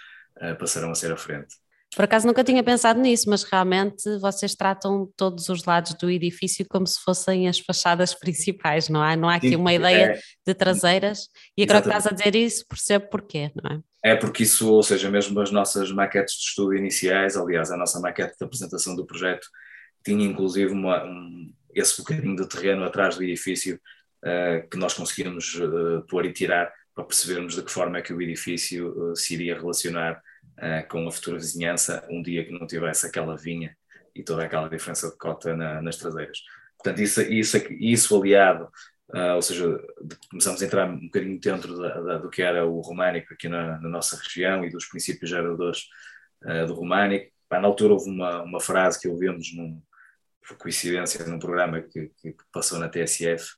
passarão 0.60 0.92
a 0.92 0.96
ser 0.96 1.14
a 1.14 1.18
frente. 1.18 1.56
Por 1.96 2.04
acaso 2.04 2.28
nunca 2.28 2.44
tinha 2.44 2.62
pensado 2.62 3.00
nisso, 3.00 3.30
mas 3.30 3.44
realmente 3.44 4.18
vocês 4.20 4.54
tratam 4.54 5.10
todos 5.16 5.48
os 5.48 5.64
lados 5.64 5.94
do 5.94 6.10
edifício 6.10 6.66
como 6.70 6.86
se 6.86 7.00
fossem 7.02 7.48
as 7.48 7.58
fachadas 7.60 8.14
principais, 8.20 8.90
não 8.90 9.02
há? 9.02 9.16
Não 9.16 9.30
há 9.30 9.36
aqui 9.36 9.56
uma 9.56 9.74
ideia 9.74 10.14
é, 10.14 10.20
de 10.46 10.54
traseiras 10.54 11.30
e 11.58 11.64
agora 11.64 11.82
que 11.82 11.88
estás 11.88 12.06
a 12.06 12.12
dizer 12.12 12.36
isso, 12.36 12.66
percebo 12.68 13.08
porquê, 13.10 13.52
não 13.56 13.78
é? 13.78 14.12
É 14.12 14.16
porque 14.16 14.44
isso, 14.44 14.72
ou 14.72 14.84
seja, 14.84 15.10
mesmo 15.10 15.40
as 15.40 15.52
nossas 15.52 15.92
maquetes 15.92 16.36
de 16.36 16.42
estudo 16.42 16.76
iniciais, 16.76 17.36
aliás, 17.38 17.72
a 17.72 17.78
nossa 17.78 18.00
maquete 18.00 18.36
de 18.38 18.46
apresentação 18.46 18.96
do 18.96 19.06
projeto 19.06 19.48
tinha 20.06 20.26
inclusive 20.26 20.72
uma, 20.72 21.04
um, 21.04 21.52
esse 21.74 21.98
bocadinho 21.98 22.36
de 22.36 22.48
terreno 22.48 22.84
atrás 22.84 23.16
do 23.16 23.24
edifício 23.24 23.80
uh, 24.24 24.70
que 24.70 24.78
nós 24.78 24.94
conseguimos 24.94 25.56
uh, 25.56 26.06
pôr 26.08 26.26
e 26.26 26.34
tirar 26.34 26.72
para 26.94 27.04
percebermos 27.04 27.56
de 27.56 27.64
que 27.64 27.72
forma 27.72 27.98
é 27.98 28.02
que 28.02 28.14
o 28.14 28.22
edifício 28.22 29.12
uh, 29.12 29.16
se 29.16 29.34
iria 29.34 29.56
relacionar 29.56 30.22
com 30.90 31.08
a 31.08 31.12
futura 31.12 31.38
vizinhança 31.38 32.06
um 32.10 32.22
dia 32.22 32.46
que 32.46 32.52
não 32.52 32.66
tivesse 32.66 33.06
aquela 33.06 33.36
vinha 33.36 33.76
e 34.16 34.24
toda 34.24 34.44
aquela 34.44 34.70
diferença 34.70 35.10
de 35.10 35.18
cota 35.18 35.56
na, 35.56 35.82
nas 35.82 35.98
traseiras. 35.98 36.40
Portanto, 36.78 37.02
isso, 37.02 37.22
isso, 37.22 37.58
isso 37.72 38.18
aliado, 38.18 38.70
ou 39.36 39.42
seja, 39.42 39.78
começamos 40.30 40.62
a 40.62 40.66
entrar 40.66 40.90
um 40.90 41.06
bocadinho 41.06 41.40
dentro 41.40 41.78
da, 41.78 42.02
da, 42.02 42.18
do 42.18 42.30
que 42.30 42.42
era 42.42 42.66
o 42.66 42.80
românico 42.80 43.34
aqui 43.34 43.50
na, 43.50 43.80
na, 43.80 43.90
nossa 43.90 44.18
região 44.18 44.64
e 44.64 44.70
dos 44.70 44.86
princípios 44.86 45.30
geradores 45.30 45.86
do 46.68 46.74
românico. 46.74 47.32
Pá, 47.50 47.60
na 47.60 47.68
altura 47.68 47.94
houve 47.94 48.10
uma, 48.10 48.42
uma 48.44 48.60
frase 48.60 49.00
que 49.00 49.08
ouvimos 49.08 49.54
num, 49.56 49.82
por 50.48 50.58
coincidência, 50.58 51.26
num 51.26 51.40
programa 51.40 51.82
que, 51.82 52.12
que 52.22 52.36
passou 52.52 52.80
na 52.80 52.90
TSF, 52.90 53.54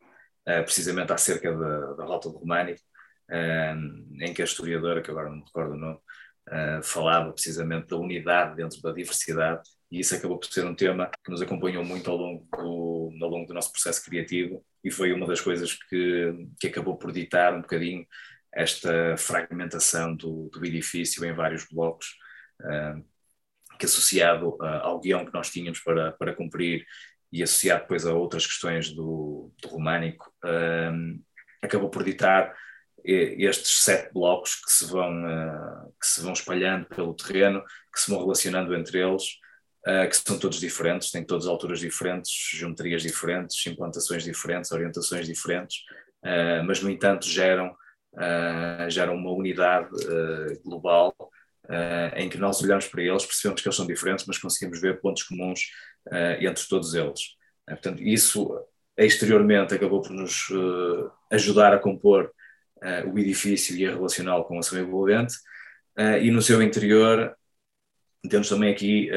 uh, 0.47 0.63
precisamente 0.63 1.11
acerca 1.11 1.55
da, 1.55 1.93
da 1.93 2.05
Rota 2.05 2.29
do 2.29 2.37
Românico, 2.37 2.81
uh, 3.29 4.23
em 4.23 4.33
que 4.33 4.41
a 4.41 4.45
historiadora, 4.45 5.01
que 5.01 5.11
agora 5.11 5.29
não 5.29 5.37
me 5.37 5.43
recordo 5.43 5.73
o 5.73 5.77
nome, 5.77 5.99
uh, 6.47 6.83
falava 6.83 7.31
precisamente 7.31 7.87
da 7.87 7.97
unidade 7.97 8.55
dentro 8.55 8.81
da 8.81 8.91
diversidade, 8.91 9.61
e 9.91 9.99
isso 9.99 10.15
acabou 10.15 10.37
por 10.37 10.47
ser 10.47 10.65
um 10.65 10.75
tema 10.75 11.09
que 11.23 11.31
nos 11.31 11.41
acompanhou 11.41 11.83
muito 11.83 12.09
ao 12.09 12.17
longo 12.17 12.47
do, 12.51 13.23
ao 13.23 13.29
longo 13.29 13.45
do 13.45 13.53
nosso 13.53 13.71
processo 13.71 14.03
criativo, 14.03 14.63
e 14.83 14.91
foi 14.91 15.13
uma 15.13 15.25
das 15.25 15.41
coisas 15.41 15.73
que, 15.73 16.47
que 16.59 16.67
acabou 16.67 16.97
por 16.97 17.11
ditar 17.11 17.53
um 17.53 17.61
bocadinho 17.61 18.05
esta 18.53 19.15
fragmentação 19.17 20.15
do, 20.15 20.49
do 20.51 20.65
edifício 20.65 21.23
em 21.25 21.33
vários 21.33 21.65
blocos, 21.71 22.15
que 23.79 23.85
associado 23.85 24.49
uh, 24.55 24.81
ao 24.81 24.99
guião 24.99 25.25
que 25.25 25.33
nós 25.33 25.51
tínhamos 25.51 25.79
para, 25.79 26.11
para 26.13 26.33
cumprir 26.33 26.85
e 27.31 27.43
associado 27.43 27.81
depois 27.81 28.05
a 28.05 28.13
outras 28.13 28.47
questões 28.47 28.89
do, 28.91 29.53
do 29.61 29.67
românico, 29.67 30.33
acabou 31.61 31.89
por 31.89 32.03
ditar 32.03 32.55
estes 33.03 33.83
sete 33.83 34.13
blocos 34.13 34.55
que 34.55 34.71
se 34.71 34.85
vão 34.85 35.23
uh, 35.25 35.93
que 35.99 36.07
se 36.07 36.21
vão 36.21 36.33
espalhando 36.33 36.85
pelo 36.87 37.13
terreno, 37.13 37.63
que 37.93 37.99
se 37.99 38.11
vão 38.11 38.19
relacionando 38.19 38.75
entre 38.75 38.99
eles, 38.99 39.23
uh, 39.87 40.09
que 40.09 40.17
são 40.17 40.37
todos 40.37 40.59
diferentes, 40.59 41.11
têm 41.11 41.23
todas 41.23 41.47
alturas 41.47 41.79
diferentes, 41.79 42.31
geometrias 42.53 43.01
diferentes, 43.01 43.65
implantações 43.65 44.23
diferentes, 44.23 44.71
orientações 44.71 45.25
diferentes, 45.25 45.77
uh, 46.23 46.63
mas 46.65 46.81
no 46.81 46.89
entanto 46.89 47.27
geram 47.27 47.75
geram 48.89 49.13
uma 49.13 49.29
unidade 49.29 49.89
global 50.65 51.13
em 52.15 52.27
que 52.27 52.37
nós 52.39 52.59
olhamos 52.63 52.87
para 52.87 53.03
eles, 53.03 53.23
percebemos 53.23 53.61
que 53.61 53.67
eles 53.67 53.75
são 53.75 53.85
diferentes, 53.85 54.25
mas 54.25 54.39
conseguimos 54.39 54.81
ver 54.81 54.99
pontos 54.99 55.21
comuns 55.21 55.69
entre 56.39 56.67
todos 56.67 56.95
eles. 56.95 57.35
Portanto, 57.67 58.01
isso 58.01 58.49
exteriormente 58.97 59.75
acabou 59.75 60.01
por 60.01 60.13
nos 60.13 60.47
ajudar 61.29 61.73
a 61.73 61.77
compor 61.77 62.33
o 63.12 63.17
edifício 63.17 63.75
e 63.75 63.86
a 63.86 63.91
relacional 63.91 64.46
com 64.46 64.55
a 64.55 64.60
ação 64.60 64.79
envolvente, 64.79 65.36
e 66.22 66.29
no 66.29 66.41
seu 66.41 66.62
interior 66.62 67.36
temos 68.29 68.50
também 68.50 68.72
aqui 68.72 69.10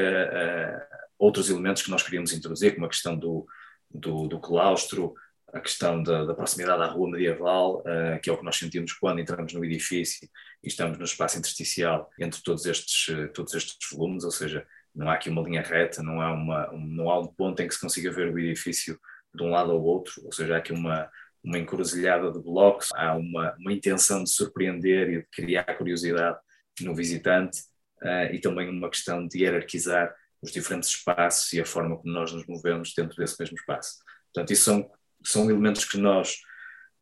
outros 1.17 1.49
elementos 1.49 1.83
que 1.83 1.91
nós 1.91 2.01
queríamos 2.01 2.33
introduzir, 2.33 2.73
como 2.73 2.85
a 2.85 2.89
questão 2.89 3.15
do, 3.15 3.45
do, 3.89 4.27
do 4.27 4.39
claustro, 4.39 5.13
a 5.53 5.59
questão 5.59 6.01
da, 6.01 6.25
da, 6.25 6.33
proximidade 6.33 6.81
à 6.81 6.87
rua 6.87 7.11
medieval, 7.11 7.81
uh, 7.81 8.19
que 8.21 8.29
é 8.29 8.33
o 8.33 8.37
que 8.37 8.43
nós 8.43 8.57
sentimos 8.57 8.93
quando 8.93 9.19
entramos 9.19 9.53
no 9.53 9.63
edifício 9.65 10.27
e 10.63 10.67
estamos 10.67 10.97
no 10.97 11.03
espaço 11.03 11.37
intersticial 11.37 12.09
entre 12.17 12.41
todos 12.41 12.65
estes, 12.65 13.07
uh, 13.09 13.27
todos 13.33 13.53
estes 13.53 13.77
volumes, 13.91 14.23
ou 14.23 14.31
seja, 14.31 14.65
não 14.95 15.09
há 15.09 15.13
aqui 15.13 15.29
uma 15.29 15.41
linha 15.41 15.61
reta, 15.61 16.01
não 16.01 16.21
há, 16.21 16.33
uma, 16.33 16.73
um, 16.73 16.85
não 16.87 17.09
há 17.09 17.19
um 17.19 17.27
ponto 17.27 17.61
em 17.61 17.67
que 17.67 17.73
se 17.73 17.81
consiga 17.81 18.11
ver 18.11 18.33
o 18.33 18.39
edifício 18.39 18.99
de 19.33 19.43
um 19.43 19.51
lado 19.51 19.71
ao 19.71 19.81
outro, 19.81 20.21
ou 20.25 20.31
seja, 20.31 20.55
há 20.55 20.57
aqui 20.57 20.73
uma, 20.73 21.09
uma 21.43 21.57
encruzilhada 21.57 22.31
de 22.31 22.39
blocos, 22.39 22.89
há 22.93 23.15
uma, 23.15 23.55
uma 23.59 23.73
intenção 23.73 24.23
de 24.23 24.29
surpreender 24.29 25.09
e 25.09 25.17
de 25.21 25.27
criar 25.31 25.63
curiosidade 25.77 26.37
no 26.81 26.95
visitante 26.95 27.61
uh, 28.03 28.33
e 28.33 28.39
também 28.39 28.69
uma 28.69 28.89
questão 28.89 29.27
de 29.27 29.39
hierarquizar 29.39 30.13
os 30.41 30.51
diferentes 30.51 30.89
espaços 30.89 31.51
e 31.53 31.61
a 31.61 31.65
forma 31.65 31.97
como 31.97 32.13
nós 32.13 32.31
nos 32.31 32.45
movemos 32.45 32.93
dentro 32.95 33.15
desse 33.15 33.35
mesmo 33.39 33.55
espaço. 33.57 33.99
Portanto, 34.33 34.53
isso 34.53 34.63
são 34.63 34.89
são 35.23 35.49
elementos 35.49 35.85
que 35.85 35.97
nós 35.97 36.41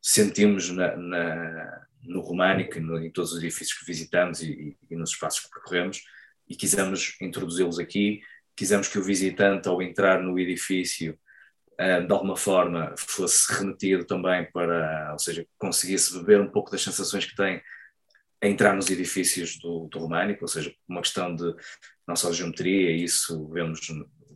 sentimos 0.01 0.69
na, 0.69 0.95
na, 0.95 1.87
no 2.03 2.21
românico 2.21 2.77
e 2.77 2.81
no, 2.81 2.97
em 2.99 3.11
todos 3.11 3.33
os 3.33 3.39
edifícios 3.39 3.77
que 3.77 3.85
visitamos 3.85 4.41
e, 4.41 4.77
e, 4.89 4.95
nos 4.95 5.11
espaços 5.11 5.41
que 5.41 5.49
percorremos 5.49 6.03
e 6.47 6.55
quisemos 6.55 7.15
introduzi-los 7.21 7.79
aqui. 7.79 8.21
Quisemos 8.55 8.87
que 8.87 8.99
o 8.99 9.03
visitante, 9.03 9.67
ao 9.67 9.81
entrar 9.81 10.21
no 10.21 10.37
edifício, 10.37 11.17
de 12.05 12.11
alguma 12.11 12.35
forma 12.35 12.93
fosse 12.97 13.53
remetido 13.53 14.05
também 14.05 14.49
para, 14.51 15.13
ou 15.13 15.19
seja, 15.19 15.45
conseguisse 15.57 16.17
beber 16.17 16.41
um 16.41 16.49
pouco 16.49 16.69
das 16.69 16.83
sensações 16.83 17.25
que 17.25 17.35
tem 17.35 17.61
a 18.41 18.47
entrar 18.47 18.73
nos 18.73 18.89
edifícios 18.89 19.57
do, 19.59 19.87
do 19.87 19.99
românico, 19.99 20.43
ou 20.43 20.47
seja, 20.47 20.73
uma 20.87 21.01
questão 21.01 21.33
de 21.35 21.55
não 22.07 22.15
só 22.15 22.29
de 22.29 22.37
geometria, 22.37 22.91
isso 22.91 23.47
vemos 23.49 23.79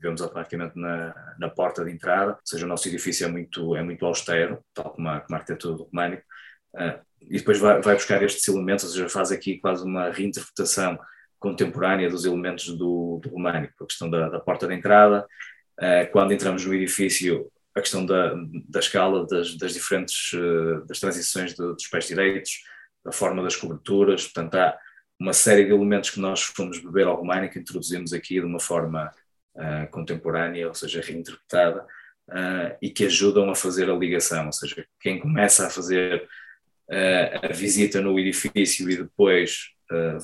vemos 0.04 0.22
automaticamente 0.22 0.78
na, 0.78 1.36
na 1.40 1.50
porta 1.50 1.84
de 1.86 1.92
entrada, 1.92 2.34
ou 2.34 2.40
seja, 2.44 2.66
o 2.66 2.68
nosso 2.68 2.88
edifício 2.90 3.26
é 3.26 3.30
muito, 3.30 3.74
é 3.74 3.82
muito 3.82 4.06
austero, 4.06 4.62
tal 4.74 4.92
como 4.92 5.08
a, 5.08 5.22
como 5.22 5.36
a 5.36 5.40
arquitetura 5.40 5.78
do 5.78 5.84
românico, 5.84 6.24
uh, 6.76 7.00
e 7.22 7.38
depois 7.38 7.58
vai, 7.58 7.82
vai, 7.82 7.96
buscar 7.96 8.22
estes 8.22 8.46
elementos, 8.50 8.84
ou 8.84 8.92
seja, 8.92 9.08
faz 9.08 9.32
aqui 9.32 9.60
quase 9.60 9.86
uma 9.86 10.12
reinterpretação 10.12 11.00
contemporânea 11.40 12.10
dos 12.10 12.26
elementos 12.26 12.68
do, 12.78 13.20
do 13.24 13.30
românico, 13.30 13.82
a 13.82 13.88
questão 13.88 14.10
da, 14.10 14.28
da 14.28 14.42
porta 14.42 14.68
de 14.68 14.74
entrada, 14.74 15.26
quando 16.12 16.34
entramos 16.34 16.66
no 16.66 16.74
edifício, 16.74 17.52
a 17.76 17.82
questão 17.82 18.06
da, 18.06 18.34
da 18.70 18.80
escala 18.80 19.26
das, 19.26 19.56
das 19.56 19.74
diferentes, 19.74 20.32
uh, 20.34 20.86
das 20.86 21.00
transições 21.00 21.54
de, 21.54 21.58
dos 21.58 21.88
pés 21.88 22.08
direitos, 22.08 22.64
da 23.04 23.12
forma 23.12 23.42
das 23.42 23.56
coberturas, 23.56 24.24
portanto 24.24 24.56
há 24.56 24.78
uma 25.20 25.34
série 25.34 25.66
de 25.66 25.72
elementos 25.72 26.10
que 26.10 26.20
nós 26.20 26.42
fomos 26.42 26.80
beber 26.80 27.08
ao 27.08 27.16
românico, 27.16 27.58
introduzimos 27.58 28.14
aqui 28.14 28.36
de 28.36 28.46
uma 28.46 28.60
forma 28.60 29.12
uh, 29.56 29.90
contemporânea, 29.90 30.68
ou 30.68 30.74
seja, 30.74 31.02
reinterpretada, 31.02 31.86
uh, 32.30 32.78
e 32.82 32.90
que 32.90 33.06
ajudam 33.06 33.50
a 33.50 33.56
fazer 33.56 33.90
a 33.90 33.96
ligação, 33.96 34.46
ou 34.46 34.52
seja, 34.52 34.86
quem 35.00 35.20
começa 35.20 35.68
a 35.68 35.70
fazer 35.70 36.28
uh, 36.90 37.46
a 37.46 37.54
visita 37.54 38.02
no 38.02 38.20
edifício 38.20 38.90
e 38.90 38.98
depois 38.98 39.72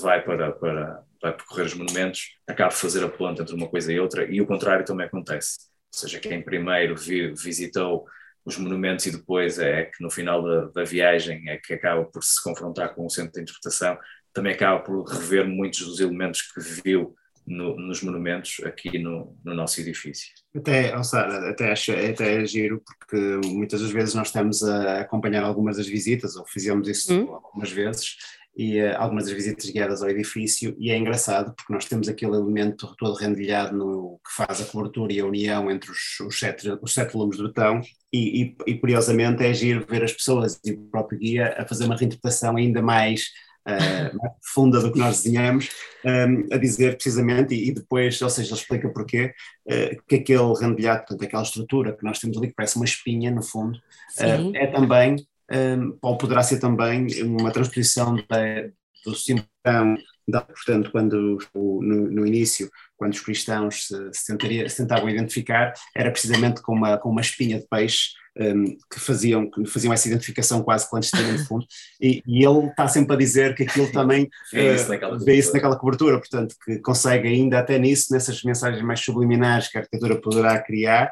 vai 0.01 0.23
para, 0.23 0.51
para 0.51 1.03
vai 1.21 1.35
percorrer 1.35 1.65
os 1.65 1.73
monumentos, 1.73 2.35
acaba 2.47 2.69
de 2.69 2.77
fazer 2.77 3.03
a 3.03 3.09
ponte 3.09 3.41
entre 3.41 3.55
uma 3.55 3.67
coisa 3.67 3.91
e 3.91 3.99
outra, 3.99 4.25
e 4.25 4.41
o 4.41 4.47
contrário 4.47 4.85
também 4.85 5.05
acontece. 5.05 5.59
Ou 5.93 5.99
seja, 5.99 6.19
quem 6.19 6.41
primeiro 6.41 6.95
vi, 6.95 7.33
visitou 7.33 8.05
os 8.45 8.57
monumentos 8.57 9.05
e 9.05 9.11
depois 9.11 9.59
é 9.59 9.85
que 9.85 10.01
no 10.01 10.09
final 10.09 10.41
da, 10.41 10.65
da, 10.67 10.83
viagem 10.83 11.49
é 11.49 11.57
que 11.57 11.73
acaba 11.73 12.03
por 12.05 12.23
se 12.23 12.41
confrontar 12.43 12.95
com 12.95 13.05
o 13.05 13.09
centro 13.09 13.33
de 13.33 13.41
interpretação, 13.41 13.97
também 14.33 14.53
acaba 14.53 14.79
por 14.79 15.03
rever 15.03 15.47
muitos 15.47 15.81
dos 15.81 15.99
elementos 15.99 16.41
que 16.41 16.59
viu 16.83 17.15
no, 17.45 17.75
nos 17.75 18.01
monumentos 18.03 18.61
aqui 18.63 18.99
no, 18.99 19.35
no 19.43 19.53
nosso 19.53 19.81
edifício. 19.81 20.27
Até, 20.55 21.03
Sara, 21.03 21.49
até 21.49 21.71
acho 21.71 21.91
até 21.91 22.41
é 22.41 22.45
giro, 22.45 22.81
porque 22.85 23.47
muitas 23.47 23.81
das 23.81 23.91
vezes 23.91 24.13
nós 24.13 24.27
estamos 24.27 24.63
a 24.63 25.01
acompanhar 25.01 25.43
algumas 25.43 25.77
das 25.77 25.87
visitas, 25.87 26.35
ou 26.35 26.45
fizemos 26.47 26.87
isso 26.87 27.13
hum. 27.13 27.33
algumas 27.33 27.71
vezes, 27.71 28.17
e 28.55 28.81
uh, 28.81 28.95
algumas 28.97 29.25
das 29.25 29.33
visitas 29.33 29.69
guiadas 29.69 30.01
ao 30.01 30.09
edifício, 30.09 30.75
e 30.77 30.91
é 30.91 30.97
engraçado 30.97 31.53
porque 31.55 31.73
nós 31.73 31.85
temos 31.85 32.07
aquele 32.07 32.35
elemento 32.35 32.93
todo 32.97 33.15
rendilhado 33.15 33.75
no, 33.75 34.19
que 34.25 34.33
faz 34.35 34.61
a 34.61 34.65
cobertura 34.65 35.13
e 35.13 35.19
a 35.19 35.25
união 35.25 35.69
entre 35.71 35.91
os, 35.91 36.19
os, 36.21 36.37
sete, 36.37 36.69
os 36.81 36.93
sete 36.93 37.13
volumes 37.13 37.37
de 37.37 37.43
betão, 37.43 37.81
e, 38.11 38.43
e, 38.43 38.55
e 38.67 38.77
curiosamente 38.77 39.43
é 39.43 39.53
giro 39.53 39.85
ver 39.87 40.03
as 40.03 40.13
pessoas 40.13 40.59
e 40.65 40.71
o 40.71 40.89
próprio 40.89 41.19
guia 41.19 41.55
a 41.57 41.65
fazer 41.65 41.85
uma 41.85 41.95
reinterpretação 41.95 42.55
ainda 42.57 42.81
mais 42.81 43.27
uh, 43.67 44.17
mais 44.17 44.33
profunda 44.41 44.79
do 44.79 44.91
que 44.91 44.99
nós 44.99 45.21
desenhamos, 45.21 45.69
um, 46.03 46.09
ehm, 46.09 46.47
a 46.51 46.57
dizer 46.57 46.95
precisamente, 46.95 47.53
e, 47.53 47.69
e, 47.69 47.71
depois, 47.73 48.21
ou 48.21 48.29
seja, 48.29 48.49
ele 48.49 48.59
explica 48.59 48.89
porquê, 48.89 49.33
uh, 49.67 50.03
que 50.07 50.15
aquele 50.15 50.53
rendilhado, 50.59 50.99
portanto, 50.99 51.23
aquela 51.23 51.43
estrutura 51.43 51.95
que 51.95 52.03
nós 52.03 52.19
temos 52.19 52.37
ali, 52.37 52.47
que 52.47 52.55
parece 52.55 52.75
uma 52.75 52.85
espinha 52.85 53.31
no 53.31 53.41
fundo, 53.41 53.77
uh, 53.77 54.55
é 54.55 54.67
também, 54.67 55.15
um, 55.51 55.97
ou 56.01 56.17
poderá 56.17 56.43
ser 56.43 56.59
também, 56.59 57.07
uma 57.23 57.51
transposição 57.51 58.15
da, 58.15 58.69
do 59.05 59.15
simplão, 59.15 59.97
portanto, 60.31 60.91
quando 60.91 61.39
no, 61.55 61.81
no, 61.81 62.25
início, 62.25 62.69
quando 62.95 63.13
os 63.13 63.21
cristãos 63.21 63.87
se, 63.87 64.13
se, 64.13 64.27
tentaria, 64.27 64.69
se, 64.69 64.77
tentavam 64.77 65.09
identificar, 65.09 65.73
era 65.95 66.11
precisamente 66.11 66.61
com 66.61 66.73
uma, 66.73 66.97
com 66.97 67.09
uma 67.09 67.21
espinha 67.21 67.59
de 67.59 67.67
peixe 67.67 68.09
um, 68.37 68.77
que, 68.91 68.99
faziam, 68.99 69.49
que 69.49 69.65
faziam 69.65 69.91
essa 69.91 70.07
identificação 70.07 70.61
quase 70.61 70.89
clandestina 70.89 71.31
no 71.31 71.39
fundo, 71.39 71.65
e, 71.99 72.21
e, 72.25 72.45
ele 72.45 72.67
está 72.67 72.87
sempre 72.87 73.15
a 73.15 73.17
dizer 73.17 73.55
que 73.55 73.63
aquilo 73.63 73.91
também 73.91 74.29
vê, 74.53 74.75
isso, 74.75 74.89
naquela 74.89 75.17
vê 75.17 75.35
isso 75.35 75.53
naquela 75.53 75.77
cobertura, 75.77 76.19
portanto, 76.19 76.55
que 76.63 76.77
consegue 76.79 77.27
ainda 77.27 77.59
até 77.59 77.77
nisso, 77.79 78.13
nessas 78.13 78.41
mensagens 78.43 78.83
mais 78.83 78.99
subliminares 78.99 79.67
que 79.67 79.77
a 79.77 79.81
arquitetura 79.81 80.21
poderá 80.21 80.61
criar, 80.61 81.11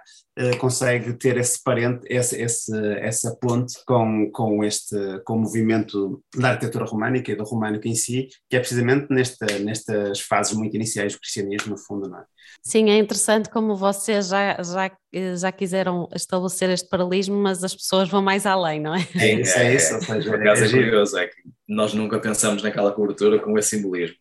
consegue 0.60 1.14
ter 1.14 1.38
esse 1.38 1.62
parente, 1.64 2.02
esse, 2.10 2.40
esse, 2.42 2.72
essa 3.00 3.36
ponte 3.36 3.74
com, 3.86 4.30
com 4.32 4.64
este 4.64 4.96
com 5.26 5.34
o 5.34 5.40
movimento 5.40 6.22
da 6.36 6.50
arquitetura 6.50 6.86
românica 6.86 7.32
e 7.32 7.36
do 7.36 7.44
românico 7.44 7.88
em 7.88 7.96
si, 7.96 8.28
que 8.50 8.56
é 8.56 8.60
precisamente 8.60 9.08
nesta, 9.10 9.46
nestas 9.60 10.20
fases 10.20 10.54
muito 10.54 10.76
iniciais 10.76 11.14
do 11.14 11.20
cristianismo, 11.20 11.72
no 11.72 11.78
fundo, 11.78 12.08
não 12.08 12.20
é? 12.20 12.26
Sim, 12.64 12.90
é 12.90 12.98
interessante 12.98 13.50
como 13.50 13.76
vocês 13.76 14.28
já, 14.28 14.62
já, 14.62 14.92
já 15.36 15.52
quiseram 15.52 16.10
estabelecer 16.14 16.70
este 16.70 16.90
paralelismo, 16.90 17.38
mas 17.38 17.64
as 17.64 17.74
pessoas 17.74 18.10
vão 18.10 18.22
mais 18.22 18.46
além, 18.46 18.82
não 18.82 18.94
é? 18.94 19.08
É 19.16 19.34
isso, 19.42 19.58
é 19.58 19.76
isso. 19.76 19.96
Ou 19.96 20.02
seja, 20.02 20.30
por 20.30 20.42
acaso 20.42 20.64
é, 20.64 20.68
é 20.68 20.70
curioso, 20.70 21.18
é 21.18 21.28
que 21.28 21.36
nós 21.68 21.94
nunca 21.94 22.20
pensamos 22.20 22.62
naquela 22.64 22.92
cobertura 22.92 23.40
com 23.40 23.58
esse 23.58 23.78
simbolismo. 23.78 24.18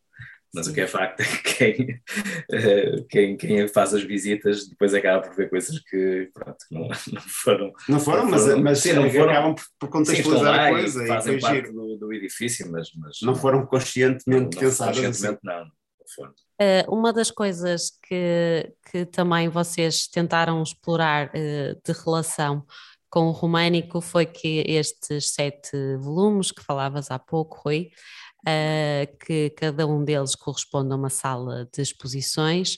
Mas 0.57 0.67
o 0.69 0.73
que 0.73 0.81
é 0.81 0.87
facto 0.87 1.21
é 1.21 1.25
que 1.25 1.55
quem, 1.55 2.01
eh, 2.51 3.05
quem, 3.11 3.37
quem, 3.37 3.69
faz 3.69 3.93
as 3.93 4.03
visitas 4.03 4.67
depois 4.67 4.95
acaba 4.95 5.21
por 5.21 5.37
ver 5.37 5.51
coisas 5.51 5.79
que 5.81 6.31
pronto, 6.33 6.57
não, 6.71 6.89
não 7.13 7.21
foram. 7.21 7.73
Não 7.87 8.01
foram, 8.01 8.23
não 8.25 8.31
foram 8.39 8.55
mas, 8.57 8.63
mas 8.63 8.79
sim, 8.79 8.95
não 8.95 9.11
foram, 9.11 9.31
acabam 9.31 9.55
por, 9.79 9.89
contextualizar 9.91 10.61
a 10.61 10.71
coisa 10.71 11.05
e 11.05 11.07
fazem 11.07 11.37
e 11.37 11.41
parte 11.41 11.73
do, 11.73 11.99
do, 11.99 12.13
edifício, 12.13 12.73
mas, 12.73 12.89
mas. 12.97 13.19
Não 13.21 13.35
foram 13.35 13.67
conscientemente 13.67 14.57
não, 14.57 14.63
pensadas. 14.63 14.97
Conscientemente, 14.97 15.41
assim. 15.47 15.59
não. 15.59 15.65
não 15.65 15.71
foram. 16.15 16.33
Uh, 16.59 16.95
uma 16.95 17.13
das 17.13 17.31
coisas 17.31 17.91
que, 18.09 18.73
que 18.91 19.05
também 19.05 19.51
vocês 19.51 20.09
tentaram 20.09 20.63
explorar 20.63 21.27
uh, 21.29 21.81
de 21.85 21.93
relação 22.03 22.65
com 23.11 23.29
o 23.29 23.31
românico 23.31 24.01
foi 24.01 24.27
que 24.27 24.65
estes 24.67 25.33
sete 25.33 25.97
volumes 25.99 26.51
que 26.51 26.63
falavas 26.63 27.11
há 27.11 27.19
pouco, 27.19 27.63
Rui, 27.65 27.91
uh, 28.47 29.17
que 29.25 29.51
cada 29.51 29.87
um 29.87 30.05
deles 30.05 30.35
corresponde 30.35 30.93
a 30.93 30.97
uma 30.97 31.11
sala 31.11 31.69
de 31.75 31.83
exposições. 31.83 32.77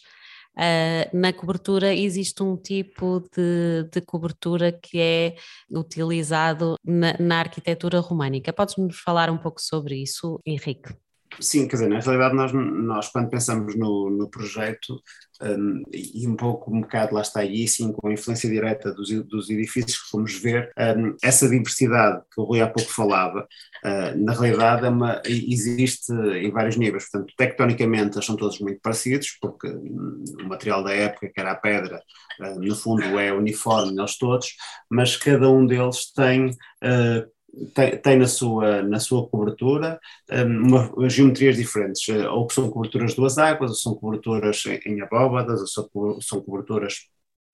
Uh, 0.57 1.17
na 1.17 1.33
cobertura 1.33 1.95
existe 1.95 2.43
um 2.43 2.57
tipo 2.57 3.21
de, 3.33 3.85
de 3.93 4.01
cobertura 4.01 4.73
que 4.73 4.99
é 4.99 5.37
utilizado 5.71 6.75
na, 6.85 7.17
na 7.19 7.39
arquitetura 7.39 8.01
românica. 8.01 8.53
Podes-me 8.53 8.93
falar 8.93 9.31
um 9.31 9.39
pouco 9.39 9.61
sobre 9.61 10.03
isso, 10.03 10.41
Henrique? 10.45 10.97
Sim, 11.41 11.69
quer 11.69 11.77
dizer, 11.77 11.89
na 11.89 12.01
realidade 12.01 12.35
nós, 12.35 12.53
nós 12.53 13.09
quando 13.09 13.29
pensamos 13.29 13.77
no, 13.77 14.11
no 14.11 14.29
projeto 14.29 15.01
um, 15.41 15.83
e 15.93 16.27
um 16.27 16.35
pouco 16.35 16.75
um 16.75 16.81
bocado 16.81 17.15
lá 17.15 17.21
está 17.21 17.41
aí 17.41 17.69
sim 17.69 17.93
com 17.93 18.09
a 18.09 18.13
influência 18.13 18.51
direta 18.51 18.93
dos, 18.93 19.09
dos 19.25 19.49
edifícios 19.49 20.03
que 20.03 20.11
fomos 20.11 20.35
ver, 20.35 20.73
um, 20.77 21.17
essa 21.23 21.49
diversidade 21.49 22.23
que 22.35 22.41
o 22.41 22.45
Rui 22.45 22.61
há 22.61 22.67
pouco 22.67 22.91
falava, 22.91 23.47
uh, 23.85 24.19
na 24.19 24.33
realidade 24.33 24.87
é 24.87 24.89
uma, 24.89 25.23
existe 25.25 26.13
em 26.13 26.51
vários 26.51 26.77
níveis, 26.77 27.09
portanto 27.09 27.33
tectonicamente 27.37 28.17
eles 28.17 28.27
são 28.27 28.37
todos 28.37 28.59
muito 28.59 28.81
parecidos 28.81 29.37
porque 29.41 29.69
um, 29.69 30.25
o 30.41 30.49
material 30.49 30.83
da 30.83 30.93
época 30.93 31.31
que 31.33 31.41
era 31.41 31.53
a 31.53 31.57
pedra 31.57 32.03
uh, 32.41 32.59
no 32.61 32.75
fundo 32.75 33.19
é 33.19 33.33
uniforme 33.33 33.93
neles 33.93 34.19
todos, 34.19 34.55
mas 34.91 35.17
cada 35.17 35.49
um 35.49 35.65
deles 35.65 36.13
tem 36.13 36.51
uh, 36.51 37.38
tem, 37.75 37.97
tem, 37.99 38.19
na, 38.19 38.27
sua, 38.27 38.83
na 38.83 39.01
sua 39.01 39.27
cobertura 39.29 39.99
um, 40.31 40.69
uma, 40.69 41.09
geometrias 41.09 41.57
diferentes, 41.57 42.09
eh, 42.09 42.29
ou 42.29 42.49
são 42.51 42.71
coberturas 42.71 43.15
duas 43.15 43.39
águas, 43.39 43.71
ou 43.71 43.77
são 43.77 43.95
coberturas 43.95 44.63
em, 44.67 44.93
em 44.93 45.01
abóbadas, 45.01 45.61
ou 45.61 46.21
são, 46.21 46.41
coberturas 46.43 47.09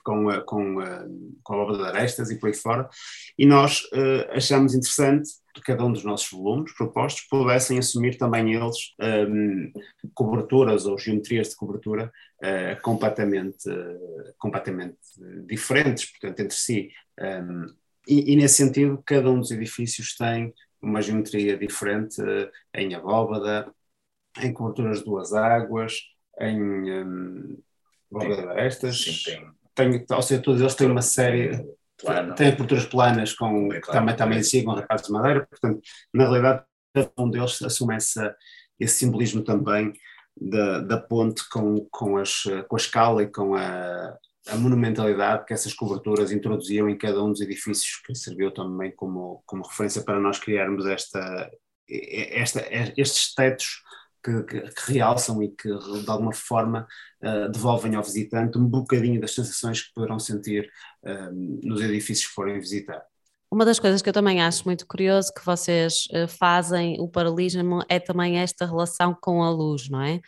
com, 0.04 0.26
com, 0.42 0.76
com 1.42 1.62
a 1.62 1.76
de 1.76 1.82
arestas 1.84 2.30
e 2.30 2.38
por 2.38 2.48
aí 2.48 2.54
fora, 2.54 2.88
e 3.38 3.46
nós 3.46 3.84
uh, 3.84 4.30
achamos 4.32 4.74
interessante 4.74 5.30
que 5.54 5.62
cada 5.62 5.84
um 5.84 5.92
dos 5.92 6.04
nossos 6.04 6.30
volumes 6.30 6.74
propostos 6.74 7.26
pudessem 7.30 7.78
assumir 7.78 8.18
também 8.18 8.54
eles 8.54 8.76
um, 9.00 9.72
coberturas 10.12 10.84
ou 10.84 10.98
geometrias 10.98 11.50
de 11.50 11.56
cobertura 11.56 12.12
uh, 12.42 12.82
completamente, 12.82 13.70
uh, 13.70 14.34
completamente 14.36 14.98
diferentes, 15.46 16.10
portanto, 16.10 16.40
entre 16.40 16.56
si. 16.56 16.90
Um, 17.18 17.66
e, 18.06 18.32
e, 18.32 18.36
nesse 18.36 18.56
sentido, 18.56 19.02
cada 19.04 19.30
um 19.30 19.40
dos 19.40 19.50
edifícios 19.50 20.14
tem 20.16 20.52
uma 20.80 21.00
geometria 21.00 21.56
diferente 21.56 22.20
uh, 22.20 22.50
em 22.74 22.94
abóbada, 22.94 23.72
em 24.40 24.52
coberturas 24.52 24.98
de 24.98 25.04
duas 25.04 25.32
águas, 25.32 25.94
em 26.40 26.60
um, 26.60 27.58
abóbada 28.12 28.54
destas. 28.54 29.02
Sim, 29.02 29.40
tem. 29.74 30.04
tem. 30.04 30.16
Ou 30.16 30.22
seja, 30.22 30.42
todos 30.42 30.60
eles 30.60 30.74
têm 30.74 30.90
uma 30.90 31.02
série. 31.02 31.64
Plano. 31.96 32.34
Têm 32.34 32.50
coberturas 32.52 32.86
planas 32.86 33.32
com, 33.32 33.68
que 33.68 33.92
também, 33.92 34.16
também 34.16 34.42
sigam 34.42 34.74
recados 34.74 35.06
de 35.06 35.12
madeira, 35.12 35.46
portanto, 35.46 35.80
na 36.12 36.24
realidade, 36.24 36.64
cada 36.92 37.12
um 37.16 37.30
deles 37.30 37.62
assume 37.62 37.94
essa, 37.94 38.34
esse 38.80 38.96
simbolismo 38.96 39.44
também 39.44 39.92
da, 40.36 40.80
da 40.80 40.98
ponte 40.98 41.48
com, 41.48 41.86
com, 41.92 42.16
as, 42.16 42.42
com 42.68 42.74
a 42.74 42.78
escala 42.78 43.22
e 43.22 43.28
com 43.28 43.54
a, 43.54 44.18
a 44.48 44.56
monumentalidade 44.56 45.44
que 45.46 45.54
essas 45.54 45.72
coberturas 45.72 46.30
introduziam 46.30 46.88
em 46.88 46.98
cada 46.98 47.22
um 47.22 47.30
dos 47.30 47.40
edifícios, 47.40 48.00
que 48.04 48.14
serviu 48.14 48.52
também 48.52 48.94
como, 48.94 49.42
como 49.46 49.66
referência 49.66 50.02
para 50.02 50.20
nós 50.20 50.38
criarmos 50.38 50.86
esta, 50.86 51.50
esta, 51.88 52.64
estes 52.96 53.34
tetos 53.34 53.82
que, 54.22 54.42
que, 54.42 54.60
que, 54.60 54.92
realçam 54.92 55.42
e 55.42 55.48
que 55.48 55.68
de 55.68 56.10
alguma 56.10 56.32
forma 56.32 56.86
uh, 57.22 57.50
devolvem 57.50 57.94
ao 57.94 58.02
visitante 58.02 58.58
um 58.58 58.66
bocadinho 58.66 59.20
das 59.20 59.34
sensações 59.34 59.82
que 59.82 59.92
poderão 59.94 60.18
sentir 60.18 60.70
uh, 61.02 61.30
nos 61.62 61.80
edifícios 61.82 62.28
que 62.28 62.34
forem 62.34 62.58
visitar. 62.58 63.02
Uma 63.50 63.64
das 63.64 63.78
coisas 63.78 64.02
que 64.02 64.08
eu 64.08 64.12
também 64.12 64.42
acho 64.42 64.64
muito 64.64 64.86
curioso 64.86 65.32
que 65.32 65.44
vocês 65.44 66.06
uh, 66.06 66.26
fazem, 66.26 66.96
o 67.00 67.08
paralelismo, 67.08 67.84
é 67.88 68.00
também 68.00 68.38
esta 68.38 68.66
relação 68.66 69.14
com 69.14 69.42
a 69.42 69.50
luz, 69.50 69.88
não 69.88 70.00
é? 70.00 70.20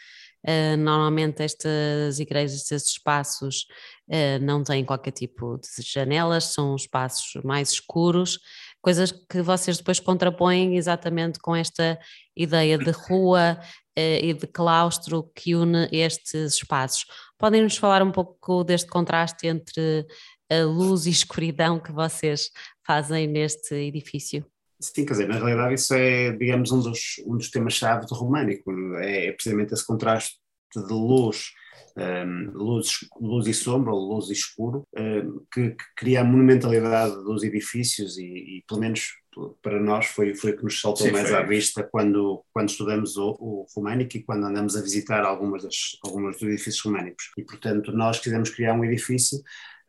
Uh, 0.46 0.76
normalmente 0.76 1.42
estas 1.42 2.20
igrejas, 2.20 2.70
estes 2.70 2.92
espaços 2.92 3.66
uh, 4.08 4.38
não 4.40 4.62
têm 4.62 4.84
qualquer 4.84 5.10
tipo 5.10 5.58
de 5.58 5.82
janelas, 5.82 6.44
são 6.44 6.76
espaços 6.76 7.42
mais 7.42 7.72
escuros, 7.72 8.38
coisas 8.80 9.10
que 9.10 9.42
vocês 9.42 9.78
depois 9.78 9.98
contrapõem 9.98 10.76
exatamente 10.76 11.40
com 11.40 11.56
esta 11.56 11.98
ideia 12.36 12.78
de 12.78 12.92
rua 12.92 13.58
uh, 13.60 14.24
e 14.24 14.32
de 14.32 14.46
claustro 14.46 15.28
que 15.34 15.56
une 15.56 15.88
estes 15.90 16.54
espaços. 16.54 17.06
Podem 17.36 17.62
nos 17.62 17.76
falar 17.76 18.00
um 18.00 18.12
pouco 18.12 18.62
deste 18.62 18.88
contraste 18.88 19.48
entre 19.48 20.06
a 20.48 20.62
luz 20.62 21.06
e 21.06 21.10
escuridão 21.10 21.80
que 21.80 21.90
vocês 21.90 22.50
fazem 22.86 23.26
neste 23.26 23.74
edifício? 23.74 24.46
Sim, 24.80 25.04
quer 25.06 25.12
dizer, 25.12 25.28
na 25.28 25.36
realidade 25.36 25.74
isso 25.74 25.94
é, 25.94 26.32
digamos, 26.32 26.70
um 26.70 26.80
dos, 26.80 27.00
um 27.26 27.36
dos 27.36 27.50
temas-chave 27.50 28.06
do 28.06 28.14
românico, 28.14 28.70
é, 28.98 29.26
é 29.26 29.32
precisamente 29.32 29.72
esse 29.72 29.86
contraste 29.86 30.36
de 30.74 30.92
luz, 30.92 31.52
um, 31.96 32.50
luz, 32.52 32.98
luz 33.18 33.46
e 33.46 33.54
sombra, 33.54 33.92
ou 33.92 34.14
luz 34.14 34.28
e 34.28 34.32
escuro, 34.32 34.86
um, 34.96 35.44
que, 35.52 35.70
que, 35.70 35.84
cria 35.96 36.20
a 36.20 36.24
monumentalidade 36.24 37.14
dos 37.24 37.42
edifícios 37.42 38.18
e, 38.18 38.24
e, 38.24 38.64
pelo 38.68 38.80
menos 38.80 39.14
para 39.62 39.78
nós 39.78 40.06
foi, 40.06 40.34
foi 40.34 40.52
o 40.52 40.56
que 40.56 40.64
nos 40.64 40.80
saltou 40.80 41.06
Sim, 41.06 41.12
mais 41.12 41.28
foi. 41.28 41.36
à 41.36 41.42
vista 41.42 41.82
quando, 41.82 42.42
quando 42.52 42.70
estudamos 42.70 43.16
o, 43.16 43.36
o 43.38 43.66
românico 43.74 44.16
e 44.16 44.22
quando 44.22 44.46
andamos 44.46 44.76
a 44.76 44.82
visitar 44.82 45.24
algumas 45.24 45.62
das, 45.62 45.98
algumas 46.04 46.34
dos 46.36 46.42
edifícios 46.42 46.82
românicos. 46.82 47.30
E, 47.36 47.42
portanto, 47.42 47.92
nós 47.92 48.18
quisemos 48.18 48.50
criar 48.50 48.74
um 48.74 48.84
edifício 48.84 49.38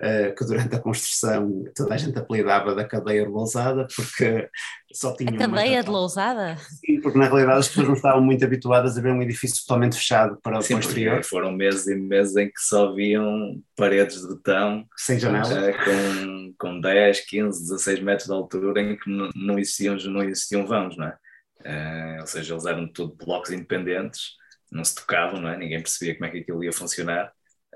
uh, 0.01 0.35
que 0.35 0.45
durante 0.45 0.75
a 0.75 0.79
construção 0.79 1.63
toda 1.75 1.93
a 1.93 1.97
gente 1.97 2.17
apelidava 2.17 2.75
da 2.75 2.85
cadeia 2.85 3.23
de 3.23 3.29
Lousada, 3.29 3.87
porque 3.95 4.49
só 4.93 5.15
tinha. 5.15 5.31
A 5.31 5.37
cadeia 5.37 5.83
de 5.83 5.89
Lousada? 5.89 6.57
Sim, 6.57 7.01
porque 7.01 7.17
na 7.17 7.25
realidade 7.25 7.59
as 7.59 7.67
pessoas 7.67 7.87
não 7.87 7.95
estavam 7.95 8.21
muito 8.21 8.43
habituadas 8.43 8.97
a 8.97 9.01
ver 9.01 9.11
um 9.11 9.21
edifício 9.21 9.61
totalmente 9.65 9.97
fechado 9.97 10.37
para 10.41 10.61
Sim, 10.61 10.75
o 10.75 10.79
exterior. 10.79 11.23
Foram 11.23 11.51
meses 11.51 11.87
e 11.87 11.95
meses 11.95 12.35
em 12.35 12.47
que 12.47 12.59
só 12.59 12.93
viam 12.93 13.61
paredes 13.75 14.21
de 14.21 14.35
betão. 14.35 14.85
Sem 14.95 15.19
janela. 15.19 15.47
Uh, 15.47 15.73
com, 15.83 16.53
com 16.57 16.81
10, 16.81 17.21
15, 17.21 17.69
16 17.69 17.99
metros 18.01 18.27
de 18.27 18.33
altura 18.33 18.81
em 18.81 18.97
que 18.97 19.09
não, 19.09 19.29
não, 19.35 19.59
existiam, 19.59 19.95
não 19.95 20.23
existiam 20.23 20.65
vãos, 20.65 20.95
não 20.97 21.07
é? 21.07 21.17
Uh, 21.59 22.21
ou 22.21 22.27
seja, 22.27 22.53
eles 22.53 22.65
eram 22.65 22.87
tudo 22.87 23.15
blocos 23.15 23.51
independentes, 23.51 24.35
não 24.71 24.83
se 24.83 24.95
tocavam, 24.95 25.41
não 25.41 25.49
é? 25.49 25.57
Ninguém 25.57 25.81
percebia 25.81 26.15
como 26.15 26.25
é 26.25 26.29
que 26.29 26.37
aquilo 26.39 26.63
ia 26.63 26.71
funcionar. 26.71 27.31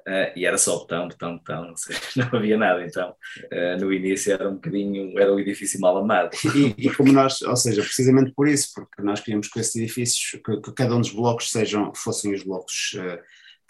Uh, 0.07 0.31
e 0.35 0.45
era 0.45 0.57
só 0.57 0.79
botão, 0.79 1.07
botão, 1.07 1.37
botão, 1.37 1.67
não, 1.67 1.77
sei, 1.77 1.95
não 2.17 2.27
havia 2.33 2.57
nada. 2.57 2.83
Então, 2.83 3.11
uh, 3.11 3.79
no 3.79 3.93
início 3.93 4.33
era 4.33 4.49
um 4.49 4.55
bocadinho, 4.55 5.17
era 5.19 5.33
o 5.33 5.39
edifício 5.39 5.79
mal 5.79 5.97
amado. 5.97 6.31
E, 6.55 6.87
e, 6.87 6.93
como 6.95 7.11
nós, 7.11 7.41
ou 7.41 7.55
seja, 7.55 7.81
precisamente 7.83 8.31
por 8.33 8.47
isso, 8.47 8.69
porque 8.73 9.01
nós 9.01 9.19
queríamos 9.19 9.47
que 9.47 9.59
esses 9.59 9.75
edifícios, 9.75 10.41
que, 10.43 10.61
que 10.61 10.73
cada 10.73 10.95
um 10.95 11.01
dos 11.01 11.11
blocos 11.11 11.51
sejam, 11.51 11.93
fossem 11.93 12.33
os 12.33 12.43
blocos 12.43 12.95
uh, 12.95 13.19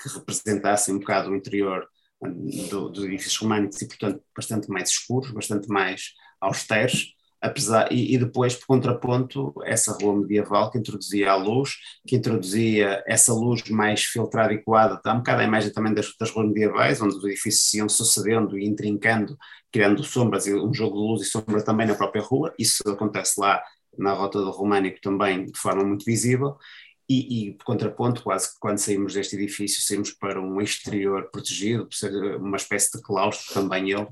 que 0.02 0.10
representassem 0.18 0.96
um 0.96 1.00
bocado 1.00 1.32
o 1.32 1.36
interior 1.36 1.88
do, 2.70 2.90
dos 2.90 3.04
edifícios 3.04 3.38
românicos 3.38 3.82
e, 3.82 3.88
portanto, 3.88 4.24
bastante 4.36 4.70
mais 4.70 4.90
escuros, 4.90 5.32
bastante 5.32 5.68
mais 5.68 6.14
austeros, 6.40 7.14
apesar 7.42 7.92
e, 7.92 8.14
e, 8.14 8.18
depois 8.18 8.56
por 8.56 8.68
contraponto 8.68 9.54
essa 9.64 9.94
rua 9.94 10.16
medieval 10.22 10.70
que 10.70 10.78
introduzia 10.78 11.32
a 11.32 11.36
luz, 11.36 11.72
que 12.08 12.16
introduzia 12.16 13.04
essa 13.08 13.34
luz 13.34 13.64
mais 13.70 14.04
filtrada 14.04 14.54
e 14.54 14.62
coada, 14.64 14.96
está 14.96 15.14
um 15.14 15.18
bocado 15.18 15.42
a 15.42 15.46
imagem 15.46 15.74
também 15.74 15.94
das, 15.94 16.16
das 16.20 16.30
ruas 16.30 16.48
medievais, 16.48 17.02
onde 17.02 17.16
os 17.16 17.24
edifícios 17.24 17.70
se 17.70 17.78
iam 17.78 17.90
sucedendo 17.90 18.58
e 18.58 18.66
intrincando, 18.66 19.38
criando 19.72 20.04
sombras 20.04 20.46
e 20.46 20.54
um 20.54 20.74
jogo 20.74 20.96
de 20.96 21.02
luz 21.02 21.22
e 21.22 21.26
sombra 21.26 21.64
também 21.64 21.88
na 21.88 21.96
própria 21.96 22.22
rua, 22.22 22.54
isso 22.60 22.84
acontece 22.88 23.40
lá 23.40 23.62
na 23.98 24.14
rota 24.14 24.40
do 24.40 24.52
Românico 24.52 25.02
também 25.02 25.46
de 25.46 25.60
forma 25.60 25.84
muito 25.84 26.06
visível, 26.06 26.56
e, 27.10 27.50
e, 27.50 27.54
por 27.56 27.66
contraponto, 27.66 28.24
quase 28.24 28.54
que 28.54 28.60
quando 28.60 28.78
saímos 28.78 29.14
deste 29.14 29.36
edifício, 29.36 29.82
saímos 29.82 30.12
para 30.12 30.40
um 30.40 30.62
exterior 30.62 31.30
protegido, 31.30 31.86
por 31.86 31.94
ser 31.94 32.38
uma 32.38 32.56
espécie 32.56 32.90
de 32.96 33.04
claustro 33.04 33.54
também 33.54 33.92
ele, 33.92 34.08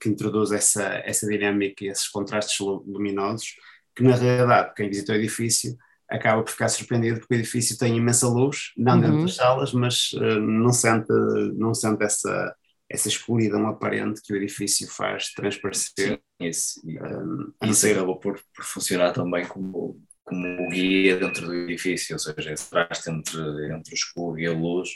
que 0.00 0.08
introduz 0.08 0.52
essa, 0.52 1.02
essa 1.04 1.26
dinâmica 1.26 1.84
e 1.84 1.88
esses 1.88 2.08
contrastes 2.08 2.58
luminosos, 2.58 3.54
que 3.94 4.02
na 4.02 4.14
realidade, 4.14 4.72
quem 4.74 4.88
visita 4.88 5.12
o 5.12 5.16
edifício 5.16 5.76
acaba 6.08 6.42
por 6.42 6.50
ficar 6.50 6.68
surpreendido 6.68 7.20
porque 7.20 7.34
o 7.34 7.38
edifício 7.38 7.78
tem 7.78 7.96
imensa 7.96 8.26
luz, 8.26 8.72
não 8.76 8.94
uhum. 8.94 9.00
dentro 9.00 9.22
das 9.22 9.34
salas, 9.36 9.72
mas 9.72 10.12
uh, 10.14 10.40
não 10.40 10.72
sente, 10.72 11.12
não 11.54 11.72
sente 11.72 12.02
essa, 12.02 12.56
essa 12.88 13.08
escuridão 13.08 13.68
aparente 13.68 14.20
que 14.20 14.32
o 14.32 14.36
edifício 14.36 14.88
faz 14.90 15.32
transparecer. 15.32 16.18
Sim, 16.18 16.18
isso, 16.40 16.80
um, 16.84 17.52
isso 17.64 17.86
acabou 17.86 18.18
por, 18.18 18.40
por 18.54 18.64
funcionar 18.64 19.12
também 19.12 19.46
como, 19.46 20.02
como 20.24 20.68
guia 20.68 21.16
dentro 21.16 21.46
do 21.46 21.54
edifício, 21.54 22.16
ou 22.16 22.18
seja, 22.18 22.52
esse 22.52 22.68
traste 22.68 23.08
entre, 23.08 23.72
entre 23.72 23.92
o 23.92 23.94
escuro 23.94 24.40
e 24.40 24.46
a 24.46 24.52
luz. 24.52 24.90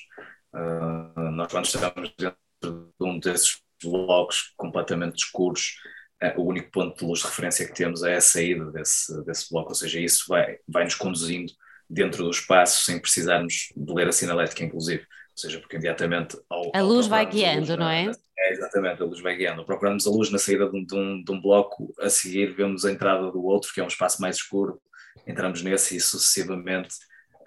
Uh, 0.52 1.30
nós, 1.30 1.50
quando 1.50 1.66
estamos 1.66 2.12
dentro 2.18 2.38
de 2.60 3.06
um 3.06 3.20
desses 3.20 3.62
blocos 3.82 4.52
completamente 4.56 5.16
escuros, 5.16 5.76
uh, 6.22 6.40
o 6.40 6.46
único 6.46 6.70
ponto 6.70 6.98
de 6.98 7.04
luz 7.04 7.20
de 7.20 7.26
referência 7.26 7.66
que 7.66 7.74
temos 7.74 8.02
é 8.02 8.16
a 8.16 8.20
saída 8.20 8.70
desse, 8.70 9.24
desse 9.24 9.50
bloco, 9.50 9.70
ou 9.70 9.74
seja, 9.74 10.00
isso 10.00 10.24
vai, 10.28 10.58
vai 10.68 10.84
nos 10.84 10.94
conduzindo 10.94 11.52
dentro 11.88 12.24
do 12.24 12.30
espaço 12.30 12.84
sem 12.84 12.98
precisarmos 12.98 13.72
de 13.76 13.92
ler 13.92 14.08
a 14.08 14.12
sinalética, 14.12 14.64
inclusive 14.64 15.06
ou 15.34 15.38
seja, 15.38 15.58
porque 15.58 15.74
imediatamente 15.74 16.38
ao, 16.48 16.70
A 16.72 16.80
luz 16.80 17.08
vai 17.08 17.26
guiando, 17.26 17.66
luz, 17.66 17.78
não 17.78 17.90
é? 17.90 18.10
É, 18.38 18.52
exatamente, 18.52 19.02
a 19.02 19.04
luz 19.04 19.20
vai 19.20 19.36
guiando. 19.36 19.64
Procuramos 19.64 20.06
a 20.06 20.10
luz 20.10 20.30
na 20.30 20.38
saída 20.38 20.70
de 20.70 20.76
um, 20.76 20.84
de, 20.84 20.94
um, 20.94 21.24
de 21.24 21.32
um, 21.32 21.40
bloco, 21.40 21.92
a 21.98 22.08
seguir 22.08 22.54
vemos 22.54 22.84
a 22.84 22.92
entrada 22.92 23.32
do 23.32 23.44
outro, 23.44 23.72
que 23.74 23.80
é 23.80 23.84
um 23.84 23.88
espaço 23.88 24.22
mais 24.22 24.36
escuro, 24.36 24.80
entramos 25.26 25.60
nesse 25.60 25.96
e 25.96 26.00
sucessivamente 26.00 26.94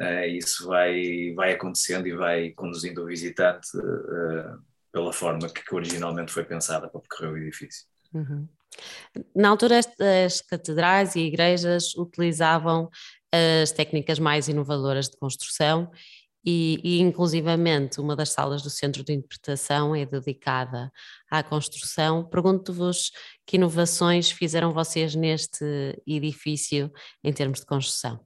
uh, 0.02 0.26
isso 0.28 0.68
vai, 0.68 1.34
vai 1.34 1.54
acontecendo 1.54 2.08
e 2.08 2.16
vai 2.16 2.52
conduzindo 2.52 3.04
o 3.04 3.06
visitante 3.06 3.70
uh, 3.78 4.60
pela 4.98 5.14
forma 5.14 5.48
que, 5.48 5.64
que, 5.64 5.76
originalmente 5.76 6.32
foi 6.32 6.44
pensada 6.44 6.90
para 6.90 7.00
percorrer 7.00 7.32
o 7.32 7.38
edifício. 7.38 7.86
Uhum. 8.12 8.48
Na 9.36 9.50
altura, 9.50 9.80
as 10.26 10.42
catedrais 10.42 11.16
e 11.16 11.20
igrejas 11.20 11.94
utilizavam 11.96 12.90
as 13.62 13.72
técnicas 13.72 14.18
mais 14.18 14.48
inovadoras 14.48 15.08
de 15.08 15.18
construção 15.18 15.92
e, 16.44 16.80
e, 16.84 17.00
inclusivamente 17.00 18.02
uma 18.02 18.16
das 18.16 18.30
salas 18.30 18.64
do 18.64 18.72
Centro 18.72 19.04
de 19.04 19.14
Interpretação 19.14 19.96
é 19.96 20.04
dedicada 20.04 20.92
à 21.30 21.44
construção. 21.44 22.28
Pergunto-vos 22.28 23.12
que 23.46 23.58
inovações 23.58 24.32
fizeram 24.32 24.72
vocês 24.72 25.14
neste 25.14 25.64
edifício 26.08 26.92
em 27.24 27.32
termos 27.32 27.60
de 27.60 27.68
construção? 27.68 28.20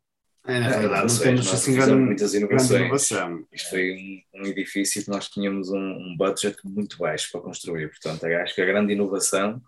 É, 0.45 0.59
na 0.59 0.69
verdade, 0.69 1.13
não 1.13 1.19
temos 1.19 1.53
assim 1.53 1.75
grande, 1.75 1.93
muitas 1.93 2.33
inovações. 2.33 2.81
Inovação. 2.81 3.47
Isto 3.51 3.69
foi 3.69 3.91
um, 4.33 4.41
um, 4.41 4.45
edifício 4.47 5.03
que 5.03 5.09
nós 5.09 5.29
tínhamos 5.29 5.69
um, 5.69 5.77
um 5.77 6.15
budget 6.17 6.57
muito 6.63 6.97
baixo 6.97 7.29
para 7.31 7.41
construir, 7.41 7.89
portanto, 7.89 8.25
acho 8.25 8.55
que 8.55 8.61
a 8.61 8.65
grande 8.65 8.93
inovação 8.93 9.61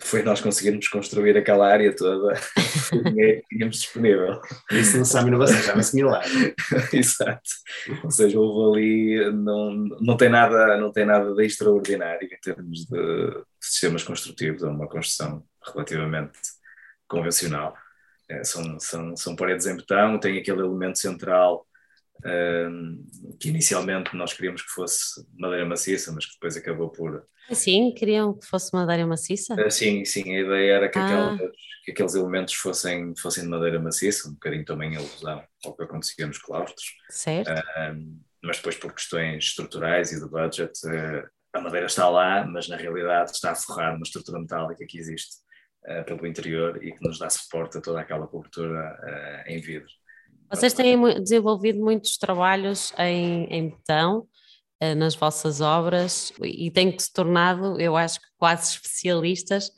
foi 0.00 0.22
nós 0.22 0.40
conseguirmos 0.40 0.88
construir 0.88 1.36
aquela 1.36 1.68
área 1.68 1.94
toda 1.94 2.34
que 3.14 3.42
tínhamos 3.48 3.78
disponível. 3.78 4.40
Isso 4.70 4.96
não 4.96 5.04
sabe 5.04 5.28
inovação, 5.28 5.58
chama-se 5.58 5.94
milagre. 5.94 6.54
Exato. 6.92 7.50
Ou 8.04 8.10
seja, 8.10 8.38
houve 8.38 8.78
ali, 8.78 9.32
não, 9.32 9.72
não, 10.00 10.16
tem 10.16 10.28
nada, 10.28 10.76
não 10.76 10.92
tem 10.92 11.04
nada 11.04 11.34
de 11.34 11.44
extraordinário 11.44 12.28
em 12.30 12.40
termos 12.40 12.86
de 12.86 13.42
sistemas 13.60 14.02
construtivos, 14.02 14.62
é 14.62 14.68
uma 14.68 14.88
construção 14.88 15.44
relativamente 15.64 16.38
convencional. 17.06 17.76
É, 18.30 18.44
são, 18.44 18.78
são, 18.78 19.16
são 19.16 19.36
paredes 19.36 19.66
em 19.66 19.76
betão, 19.76 20.18
tem 20.18 20.38
aquele 20.38 20.60
elemento 20.60 20.98
central 20.98 21.66
um, 22.24 23.04
que 23.38 23.48
inicialmente 23.48 24.14
nós 24.16 24.32
queríamos 24.32 24.62
que 24.62 24.70
fosse 24.70 25.24
madeira 25.38 25.64
maciça, 25.64 26.12
mas 26.12 26.26
que 26.26 26.32
depois 26.32 26.56
acabou 26.56 26.90
por. 26.90 27.24
Ah, 27.48 27.54
sim, 27.54 27.92
queriam 27.92 28.34
que 28.34 28.46
fosse 28.46 28.72
madeira 28.74 29.06
maciça? 29.06 29.54
Uh, 29.54 29.70
sim, 29.70 30.04
sim, 30.04 30.36
a 30.36 30.40
ideia 30.40 30.72
era 30.72 30.88
que, 30.88 30.98
ah. 30.98 31.32
aqueles, 31.32 31.52
que 31.84 31.90
aqueles 31.92 32.14
elementos 32.14 32.54
fossem, 32.54 33.14
fossem 33.16 33.44
de 33.44 33.48
madeira 33.48 33.80
maciça, 33.80 34.28
um 34.28 34.32
bocadinho 34.32 34.64
também 34.64 34.96
alusão 34.96 35.42
ao 35.64 35.76
que 35.76 35.82
acontecia 35.84 36.26
nos 36.26 36.38
claustros. 36.38 36.96
Certo. 37.08 37.50
Uh, 37.50 38.18
mas 38.42 38.56
depois 38.56 38.76
por 38.76 38.92
questões 38.92 39.44
estruturais 39.44 40.12
e 40.12 40.20
de 40.20 40.28
budget, 40.28 40.72
uh, 40.86 41.28
a 41.52 41.60
madeira 41.60 41.86
está 41.86 42.08
lá, 42.08 42.44
mas 42.46 42.68
na 42.68 42.76
realidade 42.76 43.30
está 43.30 43.52
a 43.52 43.54
forrar 43.54 43.94
uma 43.94 44.02
estrutura 44.02 44.38
metálica 44.38 44.84
que 44.86 44.98
existe 44.98 45.36
pelo 46.06 46.26
interior 46.26 46.82
e 46.82 46.92
que 46.92 47.02
nos 47.02 47.18
dá 47.18 47.30
suporte 47.30 47.78
a 47.78 47.80
toda 47.80 48.00
aquela 48.00 48.26
cobertura 48.26 49.44
em 49.46 49.60
vidro. 49.60 49.88
Vocês 50.50 50.72
têm 50.72 51.00
desenvolvido 51.20 51.78
muitos 51.78 52.16
trabalhos 52.18 52.92
em, 52.98 53.44
em 53.44 53.70
betão 53.70 54.26
eh, 54.80 54.94
nas 54.94 55.14
vossas 55.16 55.60
obras 55.60 56.32
e 56.40 56.70
têm 56.70 56.96
se 56.96 57.12
tornado, 57.12 57.80
eu 57.80 57.96
acho 57.96 58.20
que 58.20 58.26
quase 58.38 58.74
especialistas 58.74 59.68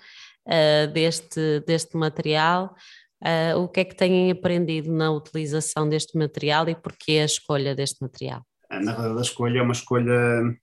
uh, 0.46 0.92
deste, 0.92 1.60
deste 1.60 1.96
material. 1.96 2.74
Uh, 3.22 3.58
o 3.58 3.68
que 3.68 3.80
é 3.80 3.84
que 3.84 3.94
têm 3.94 4.30
aprendido 4.30 4.92
na 4.92 5.10
utilização 5.10 5.88
deste 5.88 6.16
material 6.18 6.68
e 6.68 6.74
porquê 6.74 7.12
a 7.12 7.24
escolha 7.24 7.74
deste 7.74 8.02
material? 8.02 8.42
Na 8.70 8.92
verdade, 8.92 9.18
a 9.18 9.22
escolha 9.22 9.58
é 9.58 9.62
uma 9.62 9.72
escolha. 9.72 10.12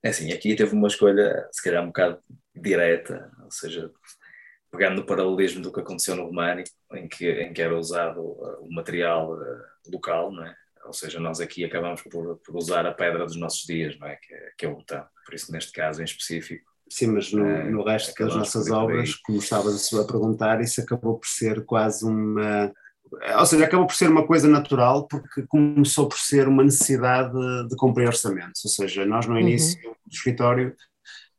É 0.03 0.09
assim, 0.09 0.31
aqui 0.31 0.55
teve 0.55 0.73
uma 0.73 0.87
escolha, 0.87 1.47
se 1.51 1.63
calhar, 1.63 1.83
um 1.83 1.87
bocado 1.87 2.19
direta, 2.55 3.31
ou 3.43 3.51
seja, 3.51 3.91
pegando 4.71 4.97
no 4.97 5.05
paralelismo 5.05 5.61
do 5.61 5.71
que 5.71 5.79
aconteceu 5.79 6.15
no 6.15 6.25
Românico, 6.25 6.69
em 6.93 7.07
que, 7.07 7.29
em 7.29 7.53
que 7.53 7.61
era 7.61 7.77
usado 7.77 8.21
uh, 8.21 8.61
o 8.61 8.73
material 8.73 9.33
uh, 9.33 9.91
local, 9.91 10.31
não 10.31 10.45
é? 10.45 10.55
ou 10.87 10.93
seja, 10.93 11.19
nós 11.19 11.39
aqui 11.39 11.65
acabamos 11.65 12.01
por, 12.01 12.37
por, 12.37 12.55
usar 12.55 12.85
a 12.85 12.93
pedra 12.93 13.25
dos 13.25 13.35
nossos 13.35 13.63
dias, 13.63 13.97
não 13.99 14.07
é? 14.07 14.15
Que, 14.15 14.33
é, 14.33 14.49
que 14.57 14.65
é 14.65 14.69
o 14.69 14.75
botão, 14.75 15.03
por 15.25 15.35
isso 15.35 15.51
neste 15.51 15.71
caso 15.71 16.01
em 16.01 16.05
específico. 16.05 16.65
Sim, 16.89 17.07
mas 17.07 17.33
no, 17.33 17.45
é, 17.45 17.69
no 17.69 17.83
resto 17.83 18.13
das 18.17 18.33
nossas 18.33 18.71
obras, 18.71 19.13
como 19.15 19.39
estavas 19.39 19.93
a 19.93 20.05
perguntar, 20.05 20.61
isso 20.61 20.79
acabou 20.79 21.19
por 21.19 21.27
ser 21.27 21.65
quase 21.65 22.05
uma. 22.05 22.71
Ou 23.37 23.45
seja, 23.45 23.65
acabou 23.65 23.85
por 23.85 23.95
ser 23.95 24.09
uma 24.09 24.25
coisa 24.25 24.47
natural 24.47 25.07
porque 25.07 25.45
começou 25.47 26.07
por 26.07 26.17
ser 26.17 26.47
uma 26.47 26.63
necessidade 26.63 27.33
de, 27.33 27.69
de 27.69 27.75
cumprir 27.75 28.07
orçamentos. 28.07 28.63
Ou 28.63 28.71
seja, 28.71 29.05
nós 29.05 29.25
no 29.25 29.33
uhum. 29.33 29.41
início 29.41 29.77
uhum. 29.85 29.95
do 30.05 30.13
escritório 30.13 30.75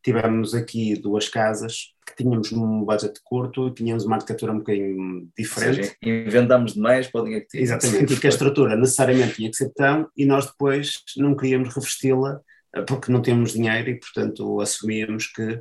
tivemos 0.03 0.55
aqui 0.55 0.95
duas 0.95 1.29
casas 1.29 1.95
que 2.07 2.17
tínhamos 2.23 2.53
um 2.53 2.85
budget 2.85 3.21
curto 3.23 3.69
e 3.69 3.75
tínhamos 3.75 4.05
uma 4.05 4.17
arquitetura 4.17 4.53
um 4.53 4.59
bocadinho 4.59 5.29
diferente. 5.37 5.79
Ou 5.79 5.85
seja, 5.85 5.97
inventámos 6.03 6.75
demais 6.75 7.07
para 7.09 7.21
o 7.21 7.25
dinheiro 7.25 7.45
que 7.45 7.51
tínhamos. 7.51 7.85
Exatamente, 7.85 8.15
porque 8.15 8.27
a 8.27 8.31
estrutura 8.31 8.77
necessariamente 8.77 9.35
tinha 9.35 9.51
que 9.51 9.57
ser 9.57 9.71
tão 9.75 10.09
e 10.17 10.25
nós 10.25 10.47
depois 10.47 11.03
não 11.17 11.37
queríamos 11.37 11.75
revesti-la 11.75 12.41
eh, 12.75 12.83
porque 12.83 13.11
não 13.13 13.23
temos 13.23 13.53
dinheiro 13.53 13.91
e, 13.91 13.99
portanto, 13.99 14.61
assumíamos 14.61 15.27
que 15.27 15.61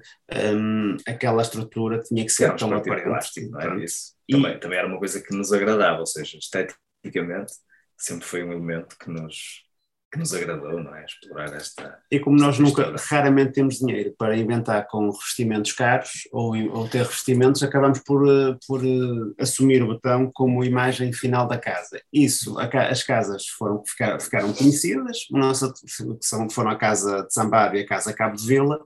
um, 0.54 0.97
aquela 1.08 1.41
estrutura 1.41 2.00
tinha 2.00 2.23
que 2.23 2.32
ser 2.32 2.56
tão. 2.56 2.71
Elástico, 2.71 3.52
não 3.52 3.62
é? 3.62 3.84
Isso. 3.84 4.13
E... 4.28 4.34
Também, 4.34 4.60
também 4.60 4.80
era 4.80 4.88
uma 4.88 5.00
coisa 5.00 5.21
que 5.21 5.36
nos 5.36 5.52
agradava, 5.52 6.00
ou 6.00 6.06
seja, 6.06 6.38
esteticamente 6.38 7.54
sempre 7.97 8.26
foi 8.26 8.43
um 8.43 8.52
elemento 8.52 8.95
que 8.97 9.10
nos, 9.10 9.63
que 10.12 10.17
nos 10.17 10.34
agradou, 10.34 10.82
não 10.82 10.96
é? 10.96 11.04
Explorar 11.04 11.54
esta. 11.54 12.00
E 12.10 12.20
como 12.20 12.38
nós 12.38 12.58
nunca, 12.60 12.96
raramente 13.10 13.54
temos 13.54 13.80
dinheiro 13.80 14.13
para 14.17 14.38
inventar 14.38 14.88
com 14.88 15.10
revestimentos 15.10 15.74
caros 15.74 16.28
ou, 16.32 16.56
ou 16.72 16.88
ter 16.88 17.00
revestimentos, 17.00 17.62
acabamos 17.62 18.00
por, 18.00 18.28
eh, 18.28 18.58
por 18.65 18.84
uh, 18.84 19.36
assumir 19.38 19.84
o 19.84 19.88
botão 19.88 20.32
como 20.34 20.63
imagem 20.63 21.12
final 21.12 21.46
da 21.46 21.58
casa. 21.58 22.02
Isso, 22.12 22.58
as 22.60 23.04
casas 23.04 23.48
foram, 23.48 23.84
ficar, 23.86 24.20
ficaram 24.22 24.54
conhecidas, 24.54 25.26
nossa, 25.30 25.74
são, 26.22 26.50
foram 26.50 26.72
a 26.72 26.78
casa 26.78 27.24
de 27.24 27.34
Zambado 27.34 27.76
e 27.76 27.82
a 27.82 27.88
casa 27.88 28.13
Cabo 28.13 28.38
de 28.38 28.48
Vila, 28.48 28.80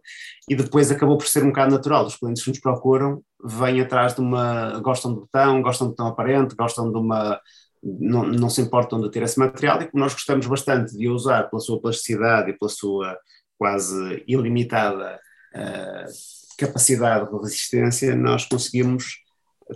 e 0.49 0.55
depois 0.55 0.91
acabou 0.91 1.17
por 1.17 1.27
ser 1.27 1.43
um 1.43 1.49
bocado 1.49 1.71
natural. 1.71 2.05
Os 2.05 2.15
clientes 2.15 2.43
que 2.43 2.49
nos 2.49 2.59
procuram 2.59 3.23
vêm 3.43 3.79
atrás 3.79 4.15
de 4.15 4.21
uma. 4.21 4.79
gostam 4.79 5.13
do 5.13 5.21
botão, 5.21 5.61
gostam 5.61 5.87
do 5.87 5.91
botão 5.91 6.07
aparente, 6.07 6.55
gostam 6.55 6.91
de 6.91 6.97
uma 6.97 7.39
não, 7.83 8.23
não 8.23 8.49
se 8.49 8.61
importam 8.61 9.01
de 9.01 9.09
ter 9.09 9.23
esse 9.23 9.39
material 9.39 9.81
e 9.81 9.87
como 9.87 10.03
nós 10.03 10.13
gostamos 10.13 10.45
bastante 10.45 10.95
de 10.95 11.07
usar 11.09 11.49
pela 11.49 11.59
sua 11.59 11.81
plasticidade 11.81 12.51
e 12.51 12.57
pela 12.57 12.69
sua 12.69 13.17
quase 13.57 14.23
ilimitada 14.27 15.19
uh, 15.55 16.11
capacidade 16.57 17.29
de 17.29 17.37
resistência, 17.37 18.15
nós 18.15 18.45
conseguimos, 18.45 19.17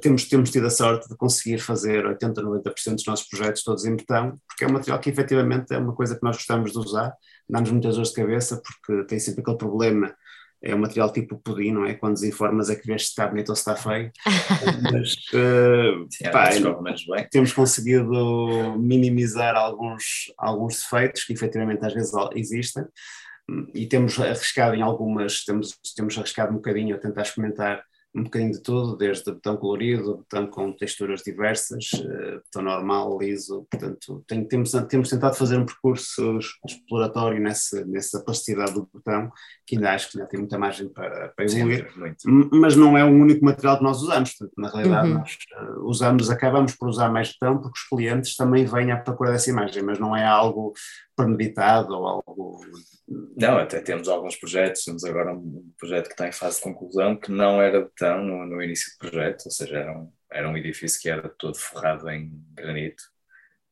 temos, 0.01 0.25
temos 0.25 0.51
tido 0.51 0.67
a 0.67 0.69
sorte 0.69 1.09
de 1.09 1.17
conseguir 1.17 1.59
fazer 1.59 2.05
80, 2.05 2.41
90% 2.41 2.95
dos 2.95 3.05
nossos 3.05 3.27
projetos 3.27 3.63
todos 3.63 3.85
em 3.85 3.95
betão, 3.95 4.35
porque 4.47 4.63
é 4.63 4.67
um 4.67 4.73
material 4.73 4.99
que 4.99 5.09
efetivamente 5.09 5.73
é 5.73 5.77
uma 5.77 5.95
coisa 5.95 6.15
que 6.15 6.23
nós 6.23 6.35
gostamos 6.35 6.73
de 6.73 6.77
usar, 6.77 7.13
dá-nos 7.49 7.71
muitas 7.71 7.95
dores 7.95 8.09
de 8.09 8.15
cabeça 8.15 8.61
porque 8.61 9.03
tem 9.05 9.19
sempre 9.19 9.41
aquele 9.41 9.57
problema 9.57 10.15
é 10.65 10.73
um 10.73 10.79
material 10.79 11.13
tipo 11.13 11.37
pudim, 11.37 11.71
não 11.71 11.85
é? 11.85 11.93
Quando 11.93 12.15
desinformas 12.15 12.71
é 12.71 12.75
que 12.75 12.87
vês 12.87 13.03
se 13.03 13.09
está 13.09 13.27
bonito 13.27 13.49
ou 13.49 13.55
se 13.55 13.61
está 13.61 13.75
feio. 13.75 14.11
Mas 14.91 15.13
uh, 15.33 16.07
Sim, 16.09 16.31
pá, 16.31 16.49
temos 17.29 17.53
conseguido 17.53 18.75
minimizar 18.77 19.55
alguns, 19.55 20.33
alguns 20.37 20.79
defeitos 20.81 21.23
que 21.23 21.33
efetivamente 21.33 21.85
às 21.85 21.93
vezes 21.93 22.11
existem 22.35 22.83
e 23.75 23.85
temos 23.85 24.19
arriscado 24.19 24.75
em 24.75 24.81
algumas, 24.81 25.45
temos, 25.45 25.79
temos 25.95 26.17
arriscado 26.17 26.51
um 26.51 26.55
bocadinho 26.55 26.95
a 26.95 26.99
tentar 26.99 27.21
experimentar 27.21 27.83
um 28.15 28.23
bocadinho 28.23 28.51
de 28.51 28.61
tudo, 28.61 28.95
desde 28.95 29.29
betão 29.29 29.57
colorido, 29.57 30.17
betão 30.17 30.47
com 30.47 30.71
texturas 30.71 31.21
diversas, 31.21 31.91
uh, 31.93 32.41
betão 32.45 32.61
normal, 32.61 33.17
liso, 33.19 33.67
portanto 33.69 34.23
tem, 34.25 34.45
temos, 34.45 34.71
temos 34.87 35.09
tentado 35.09 35.35
fazer 35.35 35.57
um 35.57 35.65
percurso 35.65 36.39
exploratório 36.65 37.41
nessa, 37.41 37.83
nessa 37.85 38.23
plasticidade 38.23 38.73
do 38.73 38.89
betão, 38.93 39.29
que 39.67 39.75
ainda 39.75 39.91
acho 39.91 40.09
que 40.09 40.17
ainda 40.17 40.29
tem 40.29 40.39
muita 40.39 40.57
margem 40.57 40.87
para, 40.87 41.29
para 41.29 41.45
evoluir, 41.45 41.91
Sim, 42.17 42.49
mas 42.53 42.75
não 42.75 42.97
é 42.97 43.03
o 43.03 43.09
único 43.09 43.43
material 43.43 43.77
que 43.77 43.83
nós 43.83 44.01
usamos, 44.01 44.33
portanto, 44.33 44.53
na 44.57 44.69
realidade 44.69 45.09
uhum. 45.09 45.13
nós 45.15 45.37
uh, 45.59 45.85
usamos, 45.85 46.29
acabamos 46.29 46.73
por 46.73 46.87
usar 46.87 47.11
mais 47.11 47.33
betão 47.33 47.57
porque 47.57 47.77
os 47.77 47.87
clientes 47.87 48.35
também 48.37 48.65
vêm 48.65 48.91
à 48.91 48.97
procura 48.97 49.33
dessa 49.33 49.49
imagem, 49.49 49.83
mas 49.83 49.99
não 49.99 50.15
é 50.15 50.25
algo 50.25 50.73
premeditado 51.15 51.93
ou 51.93 52.07
algo 52.07 52.61
não, 53.37 53.57
até 53.57 53.79
temos 53.79 54.07
alguns 54.07 54.35
projetos, 54.35 54.83
temos 54.83 55.03
agora 55.03 55.31
um 55.31 55.71
projeto 55.77 56.07
que 56.07 56.13
está 56.13 56.27
em 56.27 56.31
fase 56.31 56.57
de 56.57 56.63
conclusão, 56.63 57.15
que 57.15 57.31
não 57.31 57.61
era 57.61 57.87
no, 58.13 58.45
no 58.45 58.61
início 58.61 58.91
do 58.93 59.09
projeto, 59.09 59.45
ou 59.45 59.51
seja, 59.51 59.77
era 59.77 59.97
um, 59.97 60.11
era 60.31 60.49
um 60.49 60.57
edifício 60.57 61.01
que 61.01 61.09
era 61.09 61.27
todo 61.29 61.57
forrado 61.57 62.09
em 62.09 62.31
granito. 62.53 63.03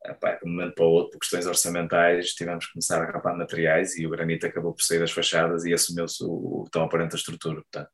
Epá, 0.06 0.36
de 0.36 0.46
um 0.46 0.52
momento 0.52 0.76
para 0.76 0.86
o 0.86 0.90
outro, 0.90 1.12
por 1.12 1.20
questões 1.20 1.46
orçamentais, 1.46 2.34
tivemos 2.34 2.66
que 2.66 2.74
começar 2.74 3.02
a 3.02 3.12
rapar 3.12 3.38
materiais 3.38 3.98
e 3.98 4.06
o 4.06 4.10
granito 4.10 4.46
acabou 4.46 4.74
por 4.74 4.82
sair 4.82 5.00
das 5.00 5.12
fachadas 5.12 5.64
e 5.64 5.74
assumiu-se 5.74 6.24
o, 6.24 6.64
o 6.64 6.70
tão 6.70 6.84
aparente 6.84 7.16
estrutura. 7.16 7.62
Portanto, 7.62 7.90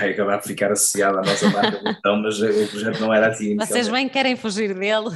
vai 0.00 0.10
acabar 0.10 0.38
por 0.38 0.48
ficar 0.48 0.72
associado 0.72 1.18
à 1.18 1.22
nossa 1.22 1.50
marca 1.50 1.78
de 1.78 1.84
botão, 1.94 2.16
mas 2.16 2.40
o 2.40 2.68
projeto 2.68 3.00
não 3.00 3.12
era 3.12 3.28
assim. 3.28 3.56
Vocês 3.56 3.88
bem 3.88 4.08
querem 4.08 4.34
fugir 4.36 4.74
dele. 4.74 5.10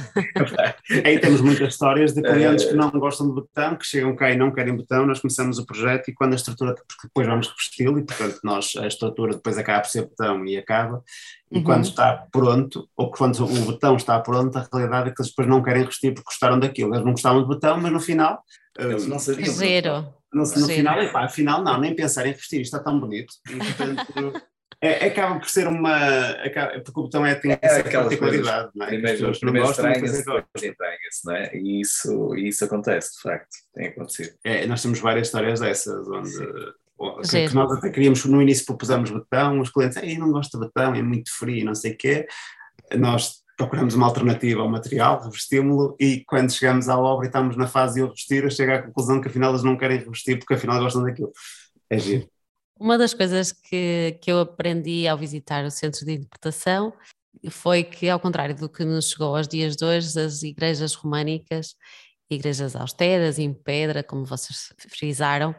Aí 1.03 1.19
temos 1.19 1.41
muitas 1.41 1.69
histórias 1.69 2.13
de 2.13 2.21
clientes 2.21 2.65
que 2.65 2.73
não 2.73 2.91
gostam 2.91 3.27
de 3.27 3.33
botão, 3.33 3.75
que 3.75 3.85
chegam 3.85 4.15
cá 4.15 4.31
e 4.31 4.37
não 4.37 4.51
querem 4.51 4.75
botão, 4.75 5.05
nós 5.05 5.19
começamos 5.19 5.57
o 5.57 5.65
projeto 5.65 6.09
e 6.09 6.13
quando 6.13 6.33
a 6.33 6.35
estrutura, 6.35 6.75
porque 6.75 7.07
depois 7.07 7.27
vamos 7.27 7.47
revesti-lo 7.47 7.99
e 7.99 8.03
portanto 8.03 8.39
nós, 8.43 8.73
a 8.77 8.87
estrutura 8.87 9.33
depois 9.33 9.57
acaba 9.57 9.81
por 9.81 9.89
ser 9.89 10.03
botão 10.03 10.45
e 10.45 10.57
acaba, 10.57 11.03
e 11.51 11.57
uhum. 11.57 11.63
quando 11.63 11.85
está 11.85 12.25
pronto, 12.31 12.87
ou 12.95 13.11
quando 13.11 13.43
o 13.43 13.65
botão 13.65 13.95
está 13.95 14.19
pronto, 14.19 14.57
a 14.57 14.67
realidade 14.71 15.09
é 15.09 15.13
que 15.13 15.21
eles 15.21 15.31
depois 15.31 15.47
não 15.47 15.63
querem 15.63 15.81
revestir 15.81 16.13
porque 16.13 16.29
gostaram 16.29 16.59
daquilo, 16.59 16.93
eles 16.93 17.05
não 17.05 17.11
gostavam 17.11 17.41
de 17.41 17.47
botão, 17.47 17.79
mas 17.79 17.91
no 17.91 17.99
final... 17.99 18.43
Eles 18.77 19.07
não 19.07 19.17
sabiam. 19.17 19.53
Zero. 19.53 20.13
No, 20.33 20.41
no 20.41 20.67
final, 20.67 21.01
epá, 21.01 21.23
afinal 21.23 21.63
não, 21.63 21.79
nem 21.79 21.95
pensar 21.95 22.25
em 22.25 22.31
revestir, 22.31 22.59
isto 22.59 22.75
está 22.75 22.79
tão 22.83 22.99
bonito. 22.99 23.33
E, 23.49 23.55
portanto, 23.55 24.05
é, 24.81 25.07
acaba 25.07 25.39
por 25.39 25.49
ser 25.49 25.67
uma. 25.67 26.29
Acaba, 26.43 26.79
porque 26.79 26.99
o 26.99 27.03
botão 27.03 27.25
é, 27.25 27.35
tem 27.35 27.51
é, 27.51 27.59
essa 27.61 27.83
particularidade, 27.83 28.69
não 28.75 28.85
é? 28.85 28.89
Primeiro, 28.89 29.31
os 29.31 29.39
primeiros 29.39 29.71
estranham-se, 29.71 30.21
entranham-se, 30.21 31.25
não 31.25 31.35
é? 31.35 31.55
E 31.55 31.81
isso, 31.81 32.35
isso 32.35 32.65
acontece, 32.65 33.15
de 33.15 33.21
facto, 33.21 33.55
tem 33.73 33.87
acontecido. 33.87 34.35
É, 34.43 34.65
nós 34.67 34.81
temos 34.81 34.99
várias 34.99 35.27
histórias 35.27 35.59
dessas, 35.59 36.07
onde. 36.07 36.75
Que, 37.29 37.49
que, 37.49 37.55
nós 37.55 37.71
até 37.73 37.89
queríamos, 37.89 38.23
no 38.23 38.41
início 38.41 38.65
propusemos 38.65 39.11
botão, 39.11 39.59
os 39.59 39.69
clientes, 39.69 39.97
Ei, 39.97 40.17
não 40.17 40.31
gosto 40.31 40.57
de 40.57 40.65
botão, 40.65 40.95
é 40.95 41.01
muito 41.01 41.29
frio, 41.29 41.65
não 41.65 41.75
sei 41.75 41.91
o 41.91 41.97
quê. 41.97 42.25
Nós 42.97 43.43
procuramos 43.57 43.95
uma 43.95 44.05
alternativa 44.05 44.61
ao 44.61 44.69
material, 44.69 45.21
revestimos-lo 45.21 45.95
e 45.99 46.23
quando 46.25 46.53
chegamos 46.53 46.87
à 46.87 46.97
obra 46.97 47.25
e 47.25 47.27
estamos 47.27 47.57
na 47.57 47.67
fase 47.67 47.95
de 47.95 48.01
o 48.01 48.07
revestir, 48.07 48.43
eu 48.43 48.51
chego 48.51 48.71
à 48.71 48.81
conclusão 48.81 49.19
que 49.19 49.27
afinal 49.27 49.51
eles 49.51 49.63
não 49.63 49.77
querem 49.77 49.97
revestir 49.97 50.37
porque 50.37 50.53
afinal 50.53 50.79
gostam 50.79 51.03
daquilo. 51.03 51.31
É 51.89 51.97
giro. 51.97 52.29
Uma 52.77 52.97
das 52.97 53.13
coisas 53.13 53.53
que, 53.53 54.17
que 54.21 54.31
eu 54.31 54.39
aprendi 54.39 55.07
ao 55.07 55.17
visitar 55.17 55.63
o 55.63 55.71
centro 55.71 56.05
de 56.05 56.13
interpretação 56.13 56.93
foi 57.49 57.83
que, 57.83 58.09
ao 58.09 58.19
contrário 58.19 58.55
do 58.55 58.67
que 58.67 58.83
nos 58.83 59.09
chegou 59.09 59.35
aos 59.35 59.47
dias 59.47 59.75
de 59.75 59.85
hoje, 59.85 60.19
as 60.19 60.43
igrejas 60.43 60.93
românicas, 60.93 61.75
igrejas 62.29 62.75
austeras, 62.75 63.39
em 63.39 63.53
pedra, 63.53 64.03
como 64.03 64.25
vocês 64.25 64.73
frisaram, 64.89 65.55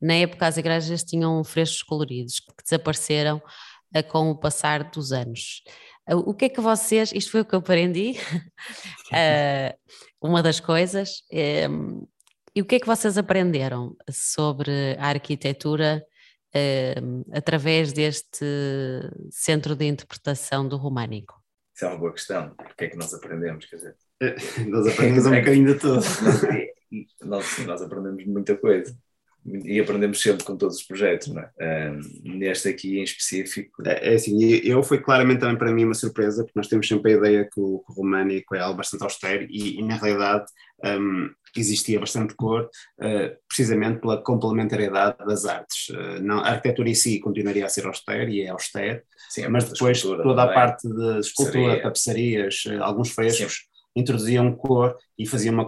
na 0.00 0.14
época 0.14 0.46
as 0.46 0.56
igrejas 0.58 1.02
tinham 1.02 1.42
frescos 1.42 1.82
coloridos 1.82 2.40
que 2.40 2.62
desapareceram 2.62 3.42
eh, 3.94 4.02
com 4.02 4.30
o 4.30 4.36
passar 4.36 4.90
dos 4.90 5.12
anos. 5.12 5.62
Eh, 6.06 6.14
o 6.14 6.34
que 6.34 6.46
é 6.46 6.48
que 6.50 6.60
vocês, 6.60 7.12
isto 7.14 7.30
foi 7.30 7.40
o 7.40 7.44
que 7.44 7.54
eu 7.54 7.60
aprendi, 7.60 8.14
eh, 9.12 9.74
uma 10.20 10.42
das 10.42 10.60
coisas, 10.60 11.22
e 12.54 12.60
o 12.60 12.64
que 12.64 12.76
é 12.76 12.80
que 12.80 12.86
vocês 12.86 13.16
aprenderam 13.16 13.96
sobre 14.10 14.96
a 14.98 15.08
arquitetura 15.08 16.04
uh, 16.54 17.24
através 17.32 17.92
deste 17.92 18.44
centro 19.30 19.74
de 19.74 19.86
interpretação 19.86 20.66
do 20.66 20.76
românico? 20.76 21.42
Isso 21.74 21.84
é 21.84 21.88
uma 21.88 21.98
boa 21.98 22.12
questão. 22.12 22.54
O 22.58 22.76
que 22.76 22.84
é 22.84 22.88
que 22.88 22.96
nós 22.96 23.14
aprendemos? 23.14 23.66
Quer 23.66 23.76
dizer, 23.76 23.96
nós 24.68 24.86
aprendemos 24.86 25.26
um 25.26 25.30
bocadinho 25.30 25.66
de 25.66 25.78
tudo. 25.78 26.02
Nós, 27.22 27.58
nós 27.66 27.82
aprendemos 27.82 28.24
muita 28.26 28.56
coisa 28.56 28.96
e 29.64 29.80
aprendemos 29.80 30.20
sempre 30.20 30.44
com 30.44 30.56
todos 30.56 30.76
os 30.76 30.82
projetos, 30.82 31.28
não 31.28 31.42
é? 31.42 31.98
neste 32.22 32.68
aqui 32.68 32.98
em 32.98 33.02
específico. 33.02 33.82
É, 33.86 34.12
é 34.12 34.14
assim, 34.14 34.36
eu 34.64 34.82
foi 34.82 35.00
claramente 35.00 35.40
também 35.40 35.56
para 35.56 35.72
mim 35.72 35.84
uma 35.84 35.94
surpresa, 35.94 36.44
porque 36.44 36.58
nós 36.58 36.68
temos 36.68 36.86
sempre 36.86 37.12
a 37.12 37.16
ideia 37.16 37.44
que 37.44 37.60
o, 37.60 37.78
que 37.80 37.92
o 37.92 37.94
românico 37.94 38.54
é 38.54 38.60
algo 38.60 38.76
bastante 38.76 39.02
austero 39.02 39.46
e, 39.48 39.78
e 39.78 39.82
na 39.82 39.96
realidade 39.96 40.46
um, 40.84 41.30
existia 41.56 41.98
bastante 41.98 42.34
cor, 42.34 42.68
uh, 43.00 43.36
precisamente 43.48 44.00
pela 44.00 44.22
complementariedade 44.22 45.18
das 45.26 45.44
artes. 45.44 45.88
Uh, 45.88 46.22
não, 46.22 46.40
a 46.40 46.50
arquitetura 46.50 46.88
em 46.88 46.94
si 46.94 47.18
continuaria 47.20 47.64
a 47.64 47.68
ser 47.68 47.86
austera 47.86 48.28
e 48.28 48.42
é 48.42 48.48
austera, 48.48 49.02
mas 49.50 49.70
depois 49.70 50.00
toda 50.02 50.42
a 50.42 50.52
parte 50.52 50.88
de 50.88 51.20
escultura, 51.20 51.82
tapeçarias, 51.82 52.64
uh, 52.66 52.82
alguns 52.82 53.10
frescos. 53.10 53.67
Introduziam 53.96 54.54
cor 54.54 54.96
e 55.18 55.26
faziam, 55.26 55.54
uma, 55.54 55.66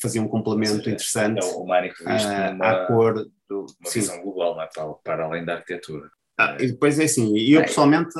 faziam 0.00 0.24
um 0.24 0.28
complemento 0.28 0.76
seja, 0.76 0.90
interessante 0.90 1.44
é 1.44 1.48
o 1.50 1.66
Mário 1.66 1.92
uma, 2.54 2.70
à 2.70 2.86
cor 2.86 3.14
do, 3.48 3.66
uma 3.80 3.90
sim. 3.90 4.00
visão 4.00 4.22
global, 4.22 4.60
é? 4.60 4.68
para, 4.72 4.92
para 4.94 5.24
além 5.24 5.44
da 5.44 5.54
arquitetura. 5.54 6.08
Ah, 6.38 6.56
e 6.58 6.72
depois 6.72 6.98
é 6.98 7.04
assim, 7.04 7.36
e 7.36 7.52
eu 7.52 7.62
pessoalmente 7.62 8.18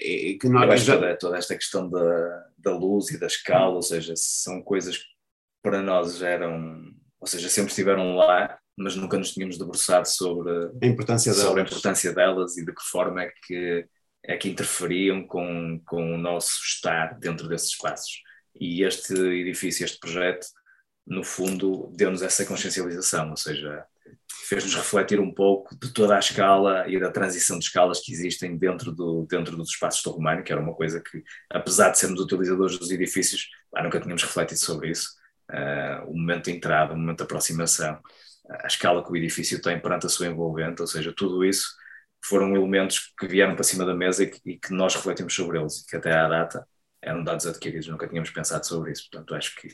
é, 0.00 0.34
que 0.38 0.48
nós 0.48 0.82
já... 0.82 0.94
toda, 0.94 1.16
toda, 1.16 1.38
esta 1.38 1.54
questão 1.54 1.88
da, 1.88 2.46
da 2.58 2.76
luz 2.76 3.10
e 3.10 3.18
da 3.18 3.26
escala, 3.26 3.74
ou 3.74 3.82
seja, 3.82 4.12
são 4.16 4.62
coisas 4.62 4.98
que 4.98 5.04
para 5.62 5.82
nós 5.82 6.20
eram, 6.20 6.82
ou 7.18 7.26
seja, 7.26 7.48
sempre 7.48 7.70
estiveram 7.70 8.14
lá, 8.16 8.58
mas 8.76 8.94
nunca 8.96 9.16
nos 9.16 9.32
tínhamos 9.32 9.56
debruçado 9.56 10.06
sobre 10.06 10.52
a 10.82 10.86
importância 10.86 11.32
delas, 11.32 11.46
sobre 11.46 11.60
a 11.62 11.64
importância 11.64 12.12
delas 12.12 12.56
e 12.58 12.64
de 12.66 12.74
que 12.74 12.82
forma 12.82 13.22
é 13.22 13.32
que, 13.46 13.86
é 14.22 14.36
que 14.36 14.50
interferiam 14.50 15.26
com, 15.26 15.80
com 15.86 16.14
o 16.14 16.18
nosso 16.18 16.60
estar 16.62 17.18
dentro 17.18 17.48
desses 17.48 17.70
espaços. 17.70 18.25
E 18.60 18.82
este 18.82 19.14
edifício, 19.14 19.84
este 19.84 19.98
projeto, 19.98 20.46
no 21.06 21.22
fundo, 21.22 21.92
deu-nos 21.94 22.22
essa 22.22 22.44
consciencialização, 22.44 23.30
ou 23.30 23.36
seja, 23.36 23.84
fez-nos 24.48 24.74
refletir 24.74 25.20
um 25.20 25.32
pouco 25.32 25.76
de 25.78 25.92
toda 25.92 26.16
a 26.16 26.18
escala 26.18 26.88
e 26.88 26.98
da 26.98 27.10
transição 27.10 27.58
de 27.58 27.64
escalas 27.64 28.00
que 28.00 28.12
existem 28.12 28.56
dentro, 28.56 28.92
do, 28.92 29.26
dentro 29.28 29.56
dos 29.56 29.70
espaços 29.70 30.02
do 30.02 30.10
Romano, 30.10 30.42
que 30.42 30.52
era 30.52 30.60
uma 30.60 30.74
coisa 30.74 31.00
que, 31.00 31.22
apesar 31.50 31.90
de 31.90 31.98
sermos 31.98 32.20
utilizadores 32.20 32.78
dos 32.78 32.90
edifícios, 32.90 33.48
nunca 33.82 34.00
tínhamos 34.00 34.22
refletido 34.22 34.60
sobre 34.60 34.90
isso. 34.90 35.10
Uh, 35.50 36.10
o 36.10 36.16
momento 36.16 36.44
de 36.44 36.52
entrada, 36.56 36.94
o 36.94 36.96
momento 36.96 37.18
de 37.18 37.24
aproximação, 37.24 38.00
a 38.48 38.66
escala 38.66 39.04
que 39.04 39.10
o 39.10 39.16
edifício 39.16 39.60
tem 39.60 39.80
perante 39.80 40.06
a 40.06 40.08
sua 40.08 40.26
envolvente, 40.26 40.80
ou 40.80 40.86
seja, 40.86 41.12
tudo 41.12 41.44
isso 41.44 41.68
foram 42.24 42.54
elementos 42.54 43.12
que 43.18 43.26
vieram 43.26 43.54
para 43.54 43.64
cima 43.64 43.84
da 43.84 43.94
mesa 43.94 44.24
e 44.24 44.26
que, 44.28 44.40
e 44.44 44.58
que 44.58 44.72
nós 44.72 44.94
refletimos 44.94 45.34
sobre 45.34 45.58
eles 45.58 45.78
e 45.78 45.86
que 45.86 45.96
até 45.96 46.12
à 46.12 46.28
data 46.28 46.66
eram 47.06 47.22
dados 47.22 47.46
adquiridos, 47.46 47.86
nunca 47.86 48.08
tínhamos 48.08 48.30
pensado 48.30 48.66
sobre 48.66 48.92
isso, 48.92 49.08
portanto 49.10 49.34
acho 49.34 49.54
que 49.56 49.68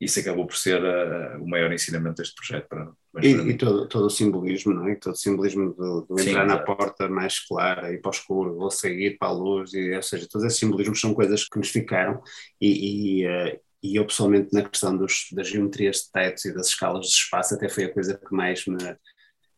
isso 0.00 0.18
acabou 0.18 0.46
por 0.46 0.56
ser 0.56 0.82
uh, 0.82 1.40
o 1.40 1.48
maior 1.48 1.72
ensinamento 1.72 2.16
deste 2.16 2.34
projeto 2.34 2.66
para, 2.68 2.90
para 3.12 3.24
e, 3.24 3.50
e, 3.50 3.56
todo, 3.56 3.86
todo 3.86 4.06
o 4.06 4.10
simbolismo, 4.10 4.74
não 4.74 4.88
é? 4.88 4.96
Todo 4.96 5.12
o 5.12 5.16
simbolismo 5.16 5.72
do, 5.74 6.00
do 6.02 6.18
Sim, 6.18 6.30
entrar 6.30 6.44
na 6.44 6.58
porta 6.58 7.08
mais 7.08 7.38
clara 7.38 7.92
e 7.92 7.98
para 7.98 8.08
o 8.08 8.12
escuro, 8.12 8.58
ou 8.58 8.68
sair 8.68 9.16
para 9.16 9.28
a 9.28 9.32
luz, 9.32 9.72
e, 9.72 9.94
ou 9.94 10.02
seja, 10.02 10.26
todos 10.28 10.44
esses 10.44 10.58
simbolismos 10.58 11.00
são 11.00 11.14
coisas 11.14 11.48
que 11.48 11.56
nos 11.56 11.68
ficaram 11.68 12.20
e, 12.60 13.20
e, 13.20 13.26
uh, 13.28 13.60
e 13.80 13.96
eu 13.96 14.04
pessoalmente 14.04 14.52
na 14.52 14.68
questão 14.68 14.96
dos, 14.96 15.28
das 15.30 15.48
geometrias 15.48 15.98
de 15.98 16.10
tetos 16.10 16.44
e 16.46 16.52
das 16.52 16.66
escalas 16.66 17.06
de 17.06 17.12
espaço 17.12 17.54
até 17.54 17.68
foi 17.68 17.84
a 17.84 17.92
coisa 17.92 18.18
que 18.18 18.34
mais 18.34 18.66
me 18.66 18.76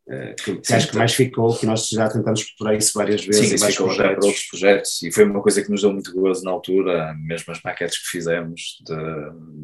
uh, 0.08 0.34
que, 0.36 0.60
Sim, 0.62 0.74
acho 0.74 0.90
que 0.90 0.96
mais 0.96 1.14
ficou, 1.14 1.56
que 1.56 1.66
nós 1.66 1.88
já 1.88 2.08
tentamos 2.08 2.40
explorar 2.40 2.76
isso 2.76 2.92
várias 2.94 3.24
vezes 3.24 3.48
Sim, 3.48 3.54
isso 3.54 3.66
ficou 3.66 3.90
até 3.90 4.14
para 4.14 4.26
outros 4.26 4.46
projetos. 4.46 5.02
E 5.02 5.12
foi 5.12 5.24
uma 5.24 5.42
coisa 5.42 5.62
que 5.62 5.70
nos 5.70 5.82
deu 5.82 5.92
muito 5.92 6.12
gozo 6.12 6.44
na 6.44 6.50
altura, 6.50 7.14
mesmo 7.14 7.52
as 7.52 7.60
maquetes 7.62 7.98
que 7.98 8.10
fizemos 8.10 8.82
de, 8.86 8.94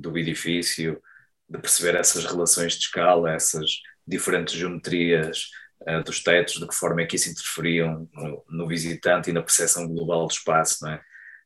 do 0.01 0.17
edifício, 0.19 1.01
de 1.49 1.59
perceber 1.59 1.99
essas 1.99 2.25
relações 2.25 2.75
de 2.75 2.81
escala, 2.81 3.33
essas 3.33 3.81
diferentes 4.07 4.55
geometrias 4.55 5.49
uh, 5.89 6.03
dos 6.05 6.23
tetos, 6.23 6.55
de 6.55 6.67
que 6.67 6.75
forma 6.75 7.03
é 7.03 7.07
que 7.07 7.17
isso 7.17 7.31
interferiam 7.31 8.09
no, 8.13 8.45
no 8.49 8.69
visitante 8.69 9.31
e 9.31 9.33
na 9.33 9.43
percepção 9.43 9.89
global 9.89 10.27
do 10.27 10.33
espaço, 10.33 10.85
não 10.85 10.93
é? 10.93 11.01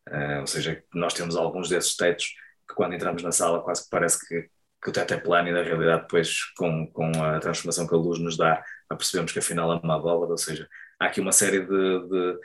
Uh, 0.07 0.41
ou 0.41 0.47
seja, 0.47 0.83
nós 0.93 1.15
temos 1.15 1.35
alguns 1.35 1.69
desses 1.69 1.97
tetos 1.97 2.27
que 2.69 2.75
quando 2.75 2.95
entramos 2.95 3.23
na 3.23 3.33
sala 3.33 3.63
quase 3.63 3.85
que 3.85 3.91
parece 3.91 4.27
que, 4.27 4.49
que 4.85 4.91
o 4.91 4.93
teto 4.93 5.15
é 5.15 5.17
plano 5.17 5.49
e 5.49 5.53
na 5.53 5.63
realidade 5.63 6.03
depois 6.03 6.53
com, 6.59 6.87
com 6.93 7.11
a 7.25 7.41
transformação 7.41 7.87
que 7.87 7.95
a 7.95 7.99
luz 7.99 8.21
nos 8.21 8.37
dá 8.37 8.63
percebemos 8.97 9.33
que 9.33 9.39
afinal 9.39 9.73
é 9.73 9.77
uma 9.77 9.97
abóbora, 9.97 10.33
ou 10.33 10.39
seja, 10.39 10.69
há 11.01 11.07
aqui 11.07 11.21
uma 11.21 11.33
série 11.33 11.61
de, 11.61 12.09
de, 12.09 12.39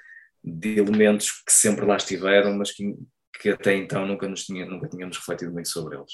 de 0.44 0.80
elementos 0.80 1.32
que 1.46 1.52
sempre 1.52 1.86
lá 1.86 1.98
estiveram, 1.98 2.58
mas 2.58 2.72
que, 2.72 2.96
que 3.42 3.50
até 3.50 3.76
então 3.76 4.06
nunca, 4.06 4.28
nos 4.28 4.46
tinha, 4.46 4.66
nunca 4.66 4.88
tínhamos 4.88 5.18
refletido 5.18 5.52
muito 5.52 5.70
sobre 5.70 5.98
eles. 5.98 6.12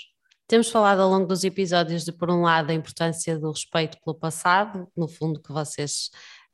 Temos 0.47 0.69
falado 0.69 1.01
ao 1.01 1.09
longo 1.09 1.25
dos 1.25 1.43
episódios 1.43 2.05
de, 2.05 2.11
por 2.11 2.29
um 2.29 2.41
lado, 2.41 2.69
a 2.69 2.73
importância 2.73 3.37
do 3.39 3.51
respeito 3.51 3.97
pelo 4.03 4.17
passado, 4.17 4.87
no 4.95 5.07
fundo, 5.07 5.41
que 5.41 5.51
vocês 5.51 6.11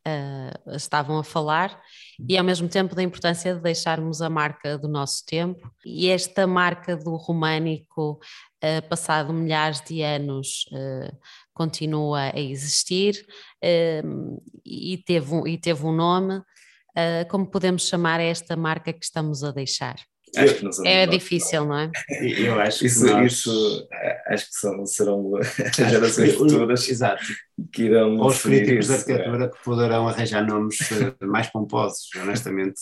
uh, 0.07 0.75
estavam 0.75 1.17
a 1.17 1.23
falar 1.23 1.79
e 2.27 2.37
ao 2.37 2.43
mesmo 2.43 2.67
tempo 2.67 2.95
da 2.95 3.03
importância 3.03 3.55
de 3.55 3.61
deixarmos 3.61 4.21
a 4.21 4.29
marca 4.29 4.77
do 4.77 4.87
nosso 4.87 5.25
tempo 5.25 5.71
e 5.85 6.09
esta 6.09 6.45
marca 6.47 6.95
do 6.95 7.15
românico 7.15 8.19
uh, 8.63 8.89
passado 8.89 9.33
milhares 9.33 9.81
de 9.81 10.01
anos 10.01 10.65
uh, 10.71 11.17
continua 11.53 12.31
a 12.33 12.39
existir 12.39 13.25
e, 14.65 14.97
teve 15.05 15.33
um, 15.33 15.47
e 15.47 15.57
teve 15.57 15.85
um 15.85 15.91
nome 15.91 16.41
como 17.29 17.49
podemos 17.49 17.87
chamar 17.87 18.19
esta 18.19 18.55
marca 18.55 18.91
que 18.91 19.05
estamos 19.05 19.43
a 19.43 19.51
deixar? 19.51 19.95
É 20.85 21.05
difícil, 21.05 21.65
não 21.65 21.77
é? 21.77 21.91
Eu 22.39 22.59
acho 22.59 22.85
isso, 22.85 23.05
que 23.05 23.11
nós... 23.11 23.31
isso 23.33 23.87
acho 24.27 24.47
que 24.47 24.55
são, 24.55 24.85
serão 24.85 25.31
gerações 25.75 26.33
futuras 26.35 26.87
Exato. 26.87 27.23
que 27.71 27.83
irão. 27.83 28.17
Ou 28.17 28.27
os 28.27 28.41
críticos 28.41 28.87
da 28.87 28.95
arquitetura 28.95 29.49
que 29.49 29.63
poderão 29.63 30.07
arranjar 30.07 30.45
nomes 30.45 30.79
eh, 30.91 31.25
mais 31.25 31.47
pomposos, 31.47 32.09
honestamente. 32.15 32.81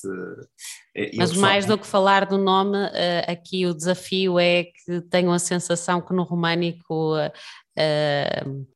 Eh, 0.96 1.12
Mas 1.16 1.34
mais 1.34 1.66
do 1.66 1.78
que 1.78 1.88
falar 1.88 2.26
do 2.26 2.38
nome, 2.38 2.78
eh, 2.94 3.26
aqui 3.28 3.66
o 3.66 3.74
desafio 3.74 4.40
é 4.40 4.66
que 4.66 5.02
tenham 5.10 5.34
a 5.34 5.40
sensação 5.40 6.02
que 6.02 6.14
no 6.14 6.24
românico 6.24 7.16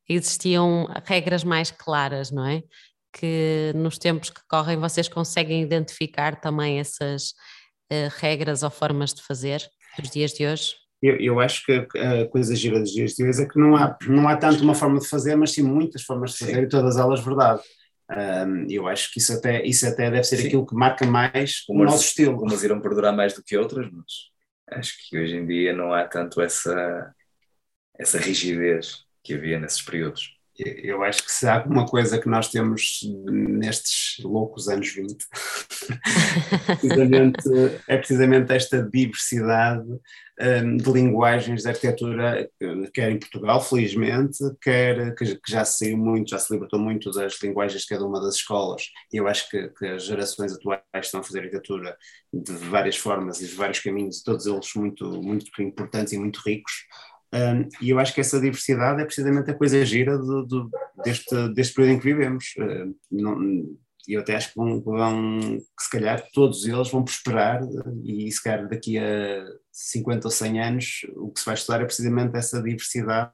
existiam 0.08 0.88
regras 1.04 1.44
mais 1.44 1.70
claras, 1.70 2.32
não 2.32 2.46
é? 2.48 2.64
Que 3.12 3.74
nos 3.76 3.98
tempos 3.98 4.30
que 4.30 4.40
correm 4.48 4.78
vocês 4.78 5.10
conseguem 5.10 5.62
identificar 5.62 6.40
também 6.40 6.80
essas 6.80 7.34
regras 8.20 8.64
ou 8.64 8.70
formas 8.70 9.14
de 9.14 9.22
fazer 9.22 9.62
dos 10.00 10.10
dias 10.10 10.32
de 10.32 10.46
hoje? 10.46 10.76
Eu, 11.02 11.18
eu, 11.18 11.40
acho 11.40 11.66
que 11.66 11.74
a 11.98 12.28
coisa 12.30 12.56
gira 12.56 12.80
dos 12.80 12.92
dias 12.92 13.14
de 13.14 13.28
hoje 13.28 13.44
é 13.44 13.48
que 13.48 13.60
não 13.60 13.76
há, 13.76 13.98
não 14.08 14.28
há 14.28 14.38
tanto 14.38 14.64
uma 14.64 14.74
forma 14.74 15.00
de 15.00 15.08
fazer, 15.08 15.36
mas 15.36 15.52
sim 15.52 15.62
muitas 15.62 16.04
formas 16.04 16.32
de 16.32 16.38
fazer 16.40 16.56
sim. 16.56 16.62
e 16.62 16.70
todas 16.70 16.98
elas 16.98 17.24
verdade. 17.24 17.62
Um, 18.10 18.66
eu 18.70 18.88
acho 18.88 19.12
que 19.12 19.20
isso 19.20 19.34
até, 19.34 19.66
isso 19.66 19.86
até 19.86 20.10
deve 20.10 20.24
ser 20.24 20.38
sim. 20.38 20.48
aquilo 20.48 20.66
que 20.66 20.76
marca 20.76 21.06
mais 21.06 21.64
umas, 21.68 21.90
o 21.90 21.92
nosso 21.92 22.06
estilo. 22.06 22.42
Umas 22.42 22.64
irão 22.64 22.80
perdurar 22.80 23.14
mais 23.14 23.34
do 23.34 23.44
que 23.44 23.58
outras, 23.58 23.90
mas 23.92 24.06
acho 24.80 24.94
que 25.10 25.18
hoje 25.18 25.36
em 25.36 25.46
dia 25.46 25.74
não 25.74 25.94
há 25.94 26.08
tanto 26.08 26.40
essa, 26.42 27.14
essa 27.98 28.18
rigidez 28.18 29.04
que 29.24 29.34
havia 29.34 29.60
nesses 29.60 29.82
períodos 29.82 30.38
eu 30.58 31.04
acho 31.04 31.24
que 31.24 31.32
se 31.32 31.48
há 31.48 31.56
alguma 31.56 31.86
coisa 31.86 32.20
que 32.20 32.30
nós 32.30 32.50
temos 32.50 33.00
nestes 33.26 34.24
loucos 34.24 34.68
anos 34.70 34.90
20, 34.90 35.26
precisamente, 36.80 37.50
é 37.88 37.98
precisamente 37.98 38.54
esta 38.54 38.84
diversidade 38.84 39.88
um, 40.40 40.78
de 40.78 40.92
linguagens 40.92 41.64
de 41.64 41.70
arquitetura, 41.70 42.50
quer 42.94 43.12
em 43.12 43.20
Portugal, 43.20 43.62
felizmente, 43.62 44.38
quer 44.62 45.16
que, 45.16 45.36
que, 45.36 45.52
já 45.52 45.64
se 45.66 45.86
saiu 45.86 45.98
muito, 45.98 46.30
já 46.30 46.40
se 46.40 46.54
libertou 46.54 46.80
muito 46.80 47.12
das 47.12 47.40
linguagens 47.42 47.82
de 47.82 47.88
cada 47.88 48.06
uma 48.06 48.20
das 48.22 48.36
escolas. 48.36 48.84
E 49.12 49.18
eu 49.18 49.28
acho 49.28 49.50
que, 49.50 49.70
que, 49.70 49.86
as 49.88 50.04
gerações 50.04 50.54
atuais 50.54 50.82
estão 51.02 51.20
a 51.20 51.24
fazer 51.24 51.40
arquitetura 51.40 51.98
de 52.34 52.52
várias 52.52 52.98
formas 52.98 53.42
e 53.42 53.48
de 53.48 53.56
vários 53.56 53.80
caminhos, 53.80 54.24
todos 54.24 54.46
eles 54.46 54.72
muito, 54.76 55.22
muito 55.22 55.62
importantes 55.62 56.14
e 56.14 56.18
muito 56.18 56.42
ricos. 56.46 56.74
Um, 57.34 57.68
e 57.82 57.90
eu 57.90 57.98
acho 57.98 58.14
que 58.14 58.22
essa 58.22 58.40
diversidade 58.40 59.02
é 59.02 59.06
precisamente 59.06 59.50
a 59.50 59.56
coisa 59.56 59.84
gira 59.84 60.18
do, 60.18 60.46
do, 60.46 60.70
deste, 61.04 61.50
deste 61.54 61.74
período 61.74 61.96
em 61.96 62.00
que 62.00 62.06
vivemos. 62.06 62.54
Uh, 62.60 63.78
e 64.08 64.14
eu 64.14 64.22
até 64.22 64.36
acho 64.36 64.50
que 64.50 64.56
vão, 64.56 64.82
vão, 64.82 65.40
que 65.40 65.84
se 65.84 65.90
calhar 65.90 66.22
todos 66.34 66.66
eles 66.66 66.92
vão 66.92 67.04
prosperar 67.04 67.62
e 68.04 68.30
se 68.32 68.44
calhar 68.44 68.68
daqui 68.68 68.98
a 69.00 69.46
50 69.72 70.28
ou 70.28 70.32
100 70.32 70.62
anos 70.62 71.06
o 71.16 71.32
que 71.32 71.40
se 71.40 71.46
vai 71.46 71.56
estudar 71.56 71.82
é 71.82 71.86
precisamente 71.86 72.38
essa 72.38 72.62
diversidade 72.62 73.32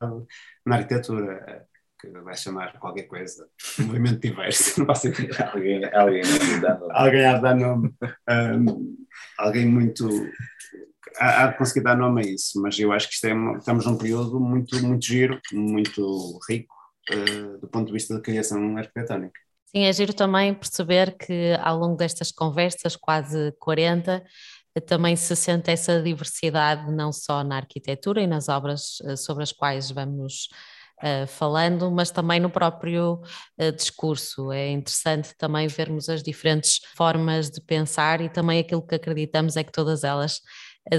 na 0.64 0.76
arquitetura 0.76 1.66
que 2.00 2.08
vai 2.22 2.36
chamar 2.38 2.80
qualquer 2.80 3.04
coisa, 3.04 3.46
movimento 3.80 4.22
diverso, 4.22 4.80
não 4.80 4.86
posso 4.86 5.10
dizer. 5.10 5.32
Alguém, 5.44 5.84
alguém, 5.94 6.22
alguém 6.92 7.26
há 7.26 7.34
de 7.34 7.42
dar 7.42 7.56
nome. 7.56 7.94
Um, 8.30 9.06
alguém 9.38 9.66
muito 9.66 10.08
há, 11.18 11.48
de 11.48 11.58
conseguir 11.58 11.84
dar 11.84 11.98
nome 11.98 12.22
a 12.22 12.26
isso, 12.26 12.62
mas 12.62 12.78
eu 12.80 12.92
acho 12.92 13.10
que 13.10 13.28
é, 13.28 13.34
estamos 13.58 13.86
num 13.86 13.98
período 13.98 14.40
muito, 14.40 14.82
muito 14.86 15.06
giro, 15.06 15.40
muito 15.52 16.40
rico 16.48 16.74
uh, 17.12 17.58
do 17.60 17.68
ponto 17.68 17.88
de 17.88 17.94
vista 17.94 18.14
da 18.14 18.22
criação 18.22 18.78
arquitetónica. 18.78 19.40
Sim, 19.66 19.84
é 19.84 19.94
giro 19.94 20.14
também 20.14 20.54
perceber 20.54 21.16
que 21.16 21.56
ao 21.62 21.78
longo 21.78 21.96
destas 21.96 22.32
conversas, 22.32 22.96
quase 22.96 23.54
40, 23.60 24.24
também 24.88 25.16
se 25.16 25.36
sente 25.36 25.70
essa 25.70 26.02
diversidade 26.02 26.92
não 26.92 27.12
só 27.12 27.44
na 27.44 27.58
arquitetura 27.58 28.22
e 28.22 28.28
nas 28.28 28.50
obras 28.50 28.98
eh, 29.04 29.16
sobre 29.16 29.44
as 29.44 29.52
quais 29.52 29.92
vamos 29.92 30.48
uh, 31.04 31.28
falando, 31.28 31.92
mas 31.92 32.12
também 32.12 32.40
no 32.40 32.50
próprio 32.50 33.22
uh, 33.60 33.72
discurso. 33.76 34.52
É 34.52 34.70
interessante 34.70 35.36
também 35.38 35.68
vermos 35.68 36.10
as 36.10 36.24
diferentes 36.24 36.80
formas 36.96 37.50
de 37.50 37.62
pensar 37.62 38.22
e 38.22 38.30
também 38.30 38.60
aquilo 38.60 38.86
que 38.86 38.96
acreditamos 38.96 39.58
é 39.58 39.64
que 39.64 39.72
todas 39.72 40.04
elas 40.04 40.42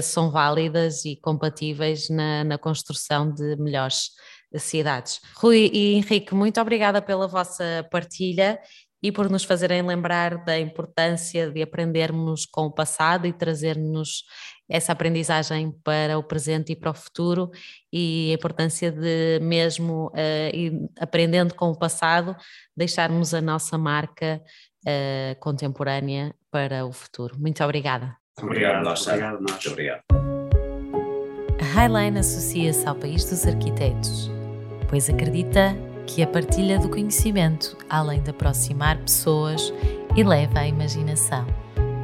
são 0.01 0.31
válidas 0.31 1.05
e 1.05 1.15
compatíveis 1.15 2.09
na, 2.09 2.43
na 2.43 2.57
construção 2.57 3.33
de 3.33 3.55
melhores 3.57 4.11
cidades. 4.57 5.19
Rui 5.35 5.69
e 5.73 5.93
Henrique, 5.95 6.35
muito 6.35 6.59
obrigada 6.59 7.01
pela 7.01 7.27
vossa 7.27 7.87
partilha 7.89 8.59
e 9.03 9.11
por 9.11 9.29
nos 9.29 9.43
fazerem 9.43 9.81
lembrar 9.81 10.43
da 10.45 10.59
importância 10.59 11.49
de 11.49 11.61
aprendermos 11.61 12.45
com 12.45 12.65
o 12.65 12.71
passado 12.71 13.25
e 13.25 13.33
trazermos 13.33 14.23
essa 14.69 14.91
aprendizagem 14.91 15.71
para 15.83 16.17
o 16.17 16.23
presente 16.23 16.73
e 16.73 16.75
para 16.75 16.91
o 16.91 16.93
futuro 16.93 17.49
e 17.91 18.29
a 18.31 18.35
importância 18.35 18.91
de 18.91 19.39
mesmo 19.41 20.07
uh, 20.07 20.89
aprendendo 20.99 21.55
com 21.55 21.71
o 21.71 21.77
passado 21.77 22.35
deixarmos 22.77 23.33
a 23.33 23.41
nossa 23.41 23.77
marca 23.77 24.41
uh, 24.85 25.39
contemporânea 25.39 26.33
para 26.51 26.85
o 26.85 26.91
futuro. 26.91 27.37
Muito 27.39 27.63
obrigada. 27.63 28.20
Obrigado, 28.41 28.83
nós. 28.83 29.05
Obrigado, 29.07 29.41
nós. 29.41 29.51
Muito 29.51 29.69
obrigado. 29.69 30.01
A 31.59 31.63
Highline 31.63 32.19
associa-se 32.19 32.87
ao 32.87 32.95
país 32.95 33.23
dos 33.25 33.45
arquitetos, 33.45 34.29
pois 34.89 35.09
acredita 35.09 35.75
que 36.07 36.21
a 36.21 36.27
partilha 36.27 36.77
do 36.79 36.89
conhecimento, 36.89 37.77
além 37.89 38.21
de 38.21 38.31
aproximar 38.31 38.97
pessoas, 38.97 39.73
eleva 40.17 40.59
a 40.59 40.67
imaginação. 40.67 41.45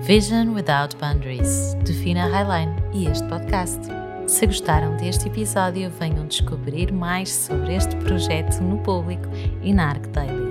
Vision 0.01 0.53
Without 0.53 0.95
Boundaries 0.97 1.73
define 1.83 2.19
a 2.19 2.27
Highline 2.27 2.73
e 2.93 3.07
este 3.07 3.27
podcast. 3.27 3.81
Se 4.27 4.45
gostaram 4.45 4.95
deste 4.97 5.27
episódio, 5.27 5.89
venham 5.99 6.25
descobrir 6.27 6.91
mais 6.93 7.29
sobre 7.29 7.75
este 7.75 7.95
projeto 7.97 8.61
no 8.61 8.77
público 8.79 9.27
e 9.61 9.73
na 9.73 9.89
Arc 9.89 10.07
Daily. 10.09 10.46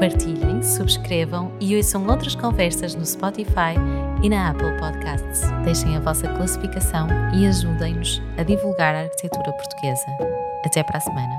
Partilhem, 0.00 0.62
subscrevam 0.62 1.52
e 1.60 1.76
ouçam 1.76 2.06
outras 2.06 2.34
conversas 2.34 2.94
no 2.94 3.04
Spotify 3.04 3.76
e 4.22 4.30
na 4.30 4.48
Apple 4.48 4.74
Podcasts. 4.78 5.42
Deixem 5.62 5.94
a 5.94 6.00
vossa 6.00 6.26
classificação 6.26 7.06
e 7.34 7.46
ajudem-nos 7.46 8.22
a 8.38 8.42
divulgar 8.42 8.94
a 8.94 9.00
arquitetura 9.00 9.52
portuguesa. 9.52 10.06
Até 10.64 10.82
para 10.82 10.96
a 10.96 11.00
semana. 11.00 11.34